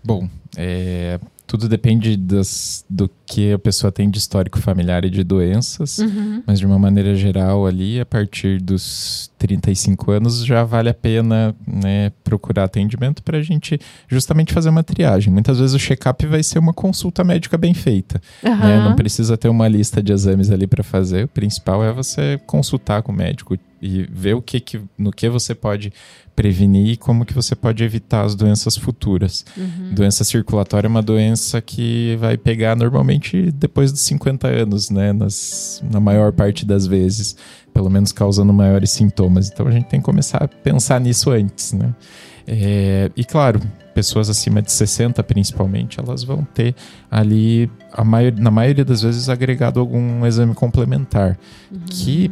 Bom, 0.04 0.28
é, 0.58 1.20
tudo 1.46 1.70
depende 1.70 2.18
das, 2.18 2.84
do 2.89 3.08
que 3.34 3.52
a 3.52 3.58
pessoa 3.58 3.91
tem 3.91 4.12
de 4.12 4.19
histórico 4.19 4.60
familiar 4.60 5.04
e 5.06 5.10
de 5.10 5.24
doenças, 5.24 5.98
uhum. 5.98 6.43
mas 6.46 6.60
de 6.60 6.67
uma 6.67 6.78
maneira 6.78 7.15
geral 7.15 7.65
ali, 7.65 8.00
a 8.00 8.06
partir 8.06 8.62
dos 8.62 9.32
35 9.39 10.12
anos 10.12 10.46
já 10.46 10.63
vale 10.63 10.89
a 10.89 10.93
pena 10.93 11.56
né, 11.65 12.12
procurar 12.24 12.65
atendimento 12.65 13.24
para 13.24 13.39
a 13.39 13.41
gente 13.41 13.80
justamente 14.08 14.54
fazer 14.54 14.69
uma 14.69 14.84
triagem. 14.84 15.34
Muitas 15.34 15.58
vezes 15.58 15.76
o 15.76 15.80
check-up 15.80 16.24
vai 16.28 16.43
ser 16.43 16.60
uma 16.60 16.74
consulta 16.74 17.24
médica 17.24 17.58
bem 17.58 17.74
feita, 17.74 18.22
uhum. 18.43 18.56
né? 18.56 18.84
não 18.84 18.96
precisa 18.96 19.36
ter 19.36 19.50
uma 19.50 19.67
lista 19.67 20.02
de 20.04 20.13
exames 20.13 20.52
ali 20.52 20.67
para 20.67 20.84
fazer, 20.84 21.26
o 21.26 21.28
principal 21.28 21.84
é 21.84 21.91
você 21.91 22.39
consultar 22.46 23.02
com 23.02 23.12
o 23.12 23.15
médico 23.15 23.58
e 23.82 24.08
ver 24.10 24.34
o 24.34 24.41
que, 24.41 24.62
que 24.62 24.80
no 24.98 25.12
que 25.12 25.28
você 25.28 25.54
pode 25.54 25.91
prevenir 26.36 26.93
e 26.93 26.98
como 26.98 27.26
que 27.26 27.34
você 27.34 27.56
pode 27.56 27.84
evitar 27.84 28.24
as 28.24 28.34
doenças 28.34 28.76
futuras. 28.76 29.46
Uhum. 29.56 29.93
Doença 29.93 30.24
circulatória 30.24 30.88
é 30.88 30.89
uma 30.89 31.02
doença 31.02 31.62
que 31.62 32.17
vai 32.19 32.38
pegar 32.38 32.76
normalmente 32.76 33.23
depois 33.52 33.92
dos 33.92 34.02
50 34.02 34.48
anos, 34.48 34.90
né? 34.90 35.14
Nas, 35.14 35.84
na 35.92 36.00
maior 36.00 36.32
parte 36.32 36.66
das 36.66 36.86
vezes, 36.86 37.36
pelo 37.74 37.90
menos 37.90 38.12
causando 38.12 38.54
maiores 38.54 38.92
sintomas. 38.92 39.50
Então 39.50 39.68
a 39.68 39.72
gente 39.72 39.86
tem 39.88 40.00
que 40.00 40.06
começar 40.06 40.44
a 40.44 40.48
pensar 40.48 41.00
nisso 41.00 41.32
antes, 41.32 41.74
né? 41.74 41.94
É, 42.46 43.10
e 43.16 43.24
claro, 43.24 43.62
pessoas 43.94 44.30
acima 44.30 44.62
de 44.62 44.72
60 44.72 45.24
principalmente, 45.24 46.00
elas 46.00 46.24
vão 46.24 46.44
ter 46.44 46.76
ali, 47.10 47.72
a 47.92 48.04
maior, 48.04 48.34
na 48.34 48.52
maioria 48.52 48.84
das 48.84 49.02
vezes, 49.02 49.30
agregado 49.30 49.80
algum 49.80 50.26
exame 50.26 50.54
complementar, 50.54 51.38
uhum. 51.72 51.80
que 51.90 52.32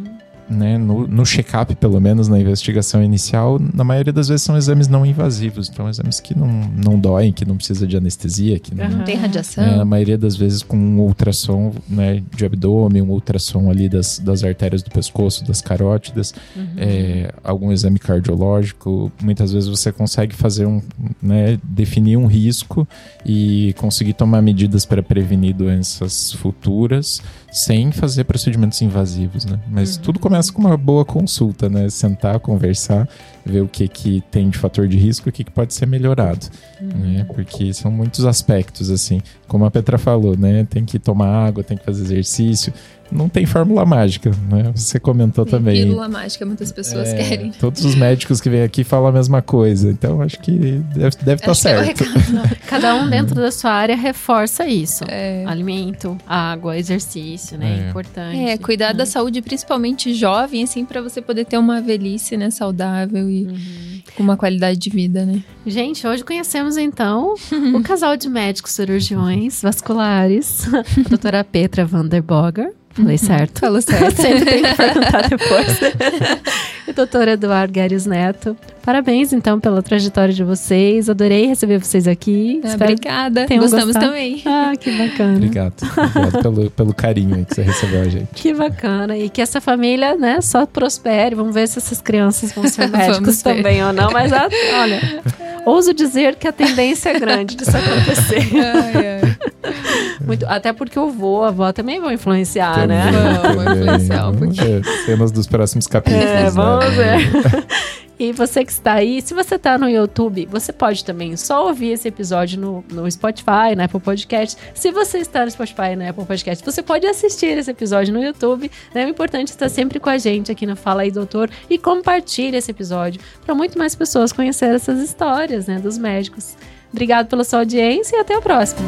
né, 0.52 0.78
no, 0.78 1.08
no 1.08 1.26
check-up, 1.26 1.74
pelo 1.76 2.00
menos 2.00 2.28
na 2.28 2.40
investigação 2.40 3.02
inicial, 3.04 3.60
na 3.74 3.84
maioria 3.84 4.12
das 4.12 4.28
vezes 4.28 4.44
são 4.44 4.58
exames 4.58 4.88
não 4.88 5.06
invasivos. 5.06 5.70
Então, 5.70 5.88
exames 5.90 6.20
que 6.20 6.38
não, 6.38 6.48
não 6.48 7.00
doem, 7.00 7.32
que 7.32 7.46
não 7.46 7.56
precisa 7.56 7.88
de 7.88 7.96
anestesia, 7.96 8.60
que 8.60 8.76
não, 8.76 8.90
Não 8.90 9.04
tem 9.04 9.16
radiação. 9.16 9.64
é, 9.64 9.80
a 9.80 9.86
maioria 9.86 10.18
das 10.18 10.36
vezes 10.36 10.62
com 10.62 10.78
um 10.78 11.00
ultrassom 11.00 11.74
né, 11.88 12.22
de 12.36 12.46
abdômen, 12.46 13.02
um 13.02 13.10
ultrassom 13.12 13.70
ali 13.70 13.88
das, 13.88 14.20
das 14.20 14.44
artérias 14.44 14.84
do 14.84 14.92
pescoço, 14.92 15.46
das 15.46 15.62
carótidas, 15.62 16.34
é, 16.78 17.34
algum 17.44 17.72
exame 17.72 18.00
cardiológico. 18.00 19.12
Muitas 19.22 19.52
vezes 19.54 19.70
você 19.70 19.92
consegue 19.92 20.36
fazer 20.36 20.66
um, 20.66 20.82
né, 21.22 21.58
definir 21.64 22.18
um 22.18 22.26
risco 22.26 22.88
e 23.26 23.74
conseguir 23.78 24.14
tomar 24.14 24.42
medidas 24.42 24.86
para 24.86 25.02
prevenir 25.02 25.54
doenças 25.54 26.34
futuras 26.34 27.22
sem 27.52 27.92
fazer 27.92 28.24
procedimentos 28.24 28.82
invasivos, 28.82 29.46
né? 29.46 29.60
Mas 29.70 29.98
tudo 29.98 30.20
começa 30.20 30.41
com 30.50 30.62
uma 30.62 30.78
boa 30.78 31.06
consulta, 31.06 31.70
né? 31.70 31.90
Sentar, 31.90 32.40
conversar, 32.40 33.08
ver 33.46 33.62
o 33.62 33.68
que, 33.68 33.88
que 33.88 34.24
tem 34.32 34.50
de 34.50 34.58
fator 34.58 34.88
de 34.88 34.98
risco 34.98 35.28
e 35.28 35.30
o 35.30 35.34
que, 35.34 35.44
que 35.44 35.52
pode 35.52 35.74
ser 35.74 35.86
melhorado, 35.86 36.48
né? 36.80 37.26
Porque 37.34 37.74
são 37.74 37.92
muitos 37.92 38.26
aspectos, 38.26 38.90
assim. 38.90 39.22
Como 39.48 39.66
a 39.66 39.72
Petra 39.72 39.98
falou, 39.98 40.38
né? 40.38 40.66
Tem 40.70 40.86
que 40.86 40.98
tomar 40.98 41.48
água, 41.48 41.64
tem 41.64 41.78
que 41.78 41.84
fazer 41.84 42.04
exercício. 42.04 42.74
Não 43.12 43.28
tem 43.28 43.46
fórmula 43.46 43.86
mágica, 43.86 44.32
né? 44.50 44.72
Você 44.76 45.00
comentou 45.00 45.44
Tem 45.46 45.52
também. 45.54 45.84
Pílula 45.86 46.08
mágica, 46.08 46.46
muitas 46.46 46.72
pessoas 46.72 47.10
É, 47.10 47.16
querem. 47.24 47.52
Todos 47.52 47.84
os 47.84 47.96
médicos 47.96 48.40
que 48.40 48.50
vêm 48.50 48.64
aqui 48.64 48.84
falam 48.84 49.08
a 49.10 49.12
mesma 49.12 49.42
coisa. 49.42 49.90
Então, 49.90 50.22
acho 50.22 50.40
que 50.40 50.52
deve, 50.96 51.16
deve 51.18 51.34
estar 51.36 51.38
que 51.46 51.50
é 51.50 51.54
certo. 51.54 52.04
Cada 52.68 52.96
um 52.96 53.10
dentro 53.10 53.36
da 53.36 53.52
sua 53.52 53.72
área 53.72 53.96
reforça 53.96 54.66
isso. 54.66 55.04
É. 55.08 55.44
Alimento, 55.46 56.18
água, 56.26 56.78
exercício, 56.78 57.58
né? 57.58 57.86
É. 57.86 57.90
Importante. 57.90 58.38
É, 58.38 58.58
cuidar 58.58 58.94
da 58.94 59.04
Uhum. 59.04 59.10
saúde, 59.10 59.42
principalmente 59.42 60.14
jovem, 60.14 60.64
assim, 60.64 60.86
pra 60.86 61.02
você 61.02 61.22
poder 61.22 61.46
ter 61.46 61.58
uma 61.58 61.82
velhice, 61.82 62.38
né, 62.38 62.50
saudável 62.50 63.30
e 63.30 63.44
Uhum. 63.46 64.02
com 64.16 64.24
uma 64.24 64.38
qualidade 64.38 64.78
de 64.80 64.90
vida, 64.90 65.26
né? 65.26 65.44
Gente, 65.66 66.06
hoje 66.08 66.24
conhecemos 66.24 66.78
então 66.78 67.34
o 67.76 67.82
casal 67.84 68.16
de 68.16 68.30
médicos 68.30 68.72
cirurgiões 68.72 69.62
vasculares, 69.62 70.66
a 70.74 71.10
doutora 71.10 71.44
Petra 71.44 71.86
Vanderboger. 71.86 72.72
Falei 72.94 73.18
certo. 73.18 73.60
Falou 73.60 73.82
certo. 73.82 74.22
Sempre 74.22 74.46
tem 74.46 74.64
que 74.64 74.76
perguntar 74.76 75.30
depois. 75.30 75.82
e 76.88 76.92
o 76.92 76.94
doutor 76.94 77.28
Eduardo 77.28 77.72
Guedes 77.74 78.06
Neto. 78.06 78.56
Parabéns, 78.84 79.32
então, 79.32 79.60
pela 79.60 79.82
trajetória 79.82 80.34
de 80.34 80.44
vocês. 80.44 81.10
Adorei 81.10 81.46
receber 81.46 81.78
vocês 81.78 82.08
aqui. 82.08 82.60
Ah, 82.64 82.74
Obrigada. 82.76 83.42
Gostamos 83.48 83.86
gostado. 83.86 84.06
também. 84.08 84.42
Ah, 84.46 84.74
que 84.80 84.92
bacana. 84.92 85.36
Obrigado. 85.36 85.74
Obrigado 85.82 86.42
pelo, 86.42 86.72
pelo 86.72 86.94
carinho 86.94 87.46
que 87.46 87.56
você 87.56 87.62
recebeu 87.62 88.02
a 88.02 88.10
gente. 88.10 88.28
Que 88.34 88.54
bacana. 88.54 89.18
E 89.18 89.30
que 89.30 89.42
essa 89.42 89.62
família, 89.62 90.16
né, 90.16 90.42
só 90.42 90.66
prospere. 90.66 91.36
Vamos 91.36 91.54
ver 91.54 91.68
se 91.68 91.78
essas 91.78 92.02
crianças 92.02 92.52
vão 92.52 92.68
ser 92.68 92.88
médicos 92.92 93.20
Vamos 93.20 93.44
ver. 93.44 93.56
também 93.56 93.84
ou 93.84 93.94
não. 93.94 94.12
Mas, 94.12 94.34
ah, 94.34 94.50
olha, 94.82 95.22
ouso 95.66 95.94
dizer 95.94 96.36
que 96.36 96.48
a 96.48 96.52
tendência 96.52 97.10
é 97.12 97.20
grande 97.20 97.56
disso 97.56 97.72
acontecer. 97.78 98.50
Ai, 98.56 99.22
ai. 99.22 100.11
Muito, 100.26 100.46
até 100.48 100.74
porque 100.74 100.98
o 100.98 101.10
vô, 101.10 101.44
a 101.44 101.50
avó 101.50 101.72
também 101.72 102.00
vão 102.00 102.12
influenciar, 102.12 102.88
né? 102.88 103.12
Também. 103.42 103.82
influenciar 103.82 104.30
um 104.30 104.34
ver 104.34 104.84
cenas 105.06 105.32
dos 105.32 105.48
próximos 105.48 105.88
capítulos. 105.88 106.26
É, 106.26 106.44
né? 106.44 106.50
vamos 106.50 106.94
ver. 106.94 107.66
E 108.22 108.32
você 108.32 108.64
que 108.64 108.72
está 108.72 108.94
aí, 108.94 109.20
se 109.20 109.34
você 109.34 109.56
está 109.56 109.80
no 109.80 109.90
YouTube, 109.90 110.46
você 110.46 110.72
pode 110.72 111.04
também 111.04 111.36
só 111.36 111.66
ouvir 111.66 111.94
esse 111.94 112.08
episódio 112.08 112.60
no, 112.60 112.86
no 112.92 113.10
Spotify, 113.10 113.76
na 113.76 113.86
Apple 113.86 114.00
Podcast. 114.00 114.56
Se 114.76 114.92
você 114.92 115.18
está 115.18 115.44
no 115.44 115.50
Spotify 115.50 115.94
e 115.94 115.96
na 115.96 116.10
Apple 116.10 116.26
Podcast, 116.26 116.64
você 116.64 116.84
pode 116.84 117.08
assistir 117.08 117.58
esse 117.58 117.72
episódio 117.72 118.14
no 118.14 118.24
YouTube. 118.24 118.70
Né? 118.94 119.08
O 119.08 119.10
importante 119.10 119.50
é 119.50 119.54
estar 119.54 119.70
sempre 119.70 120.00
com 120.00 120.08
a 120.08 120.20
gente 120.20 120.52
aqui 120.52 120.68
no 120.68 120.76
Fala 120.76 121.02
aí 121.02 121.10
Doutor 121.10 121.50
e 121.68 121.80
compartilhe 121.80 122.56
esse 122.56 122.70
episódio 122.70 123.20
para 123.44 123.56
muito 123.56 123.76
mais 123.76 123.96
pessoas 123.96 124.32
conhecer 124.32 124.76
essas 124.76 125.00
histórias 125.00 125.66
né, 125.66 125.80
dos 125.80 125.98
médicos. 125.98 126.56
Obrigado 126.92 127.28
pela 127.28 127.44
sua 127.44 127.58
audiência 127.58 128.18
e 128.18 128.20
até 128.20 128.36
a 128.36 128.42
próxima. 128.42 128.88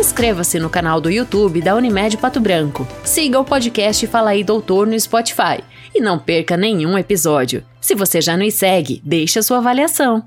Inscreva-se 0.00 0.58
no 0.58 0.70
canal 0.70 0.98
do 0.98 1.10
YouTube 1.10 1.60
da 1.60 1.74
Unimed 1.74 2.16
Pato 2.16 2.40
Branco. 2.40 2.88
Siga 3.04 3.38
o 3.38 3.44
podcast 3.44 4.06
Fala 4.06 4.30
aí 4.30 4.42
Doutor 4.42 4.86
no 4.86 4.98
Spotify 4.98 5.62
e 5.94 6.00
não 6.00 6.18
perca 6.18 6.56
nenhum 6.56 6.96
episódio. 6.96 7.62
Se 7.82 7.94
você 7.94 8.18
já 8.18 8.34
nos 8.34 8.54
segue, 8.54 9.02
deixe 9.04 9.38
a 9.38 9.42
sua 9.42 9.58
avaliação. 9.58 10.26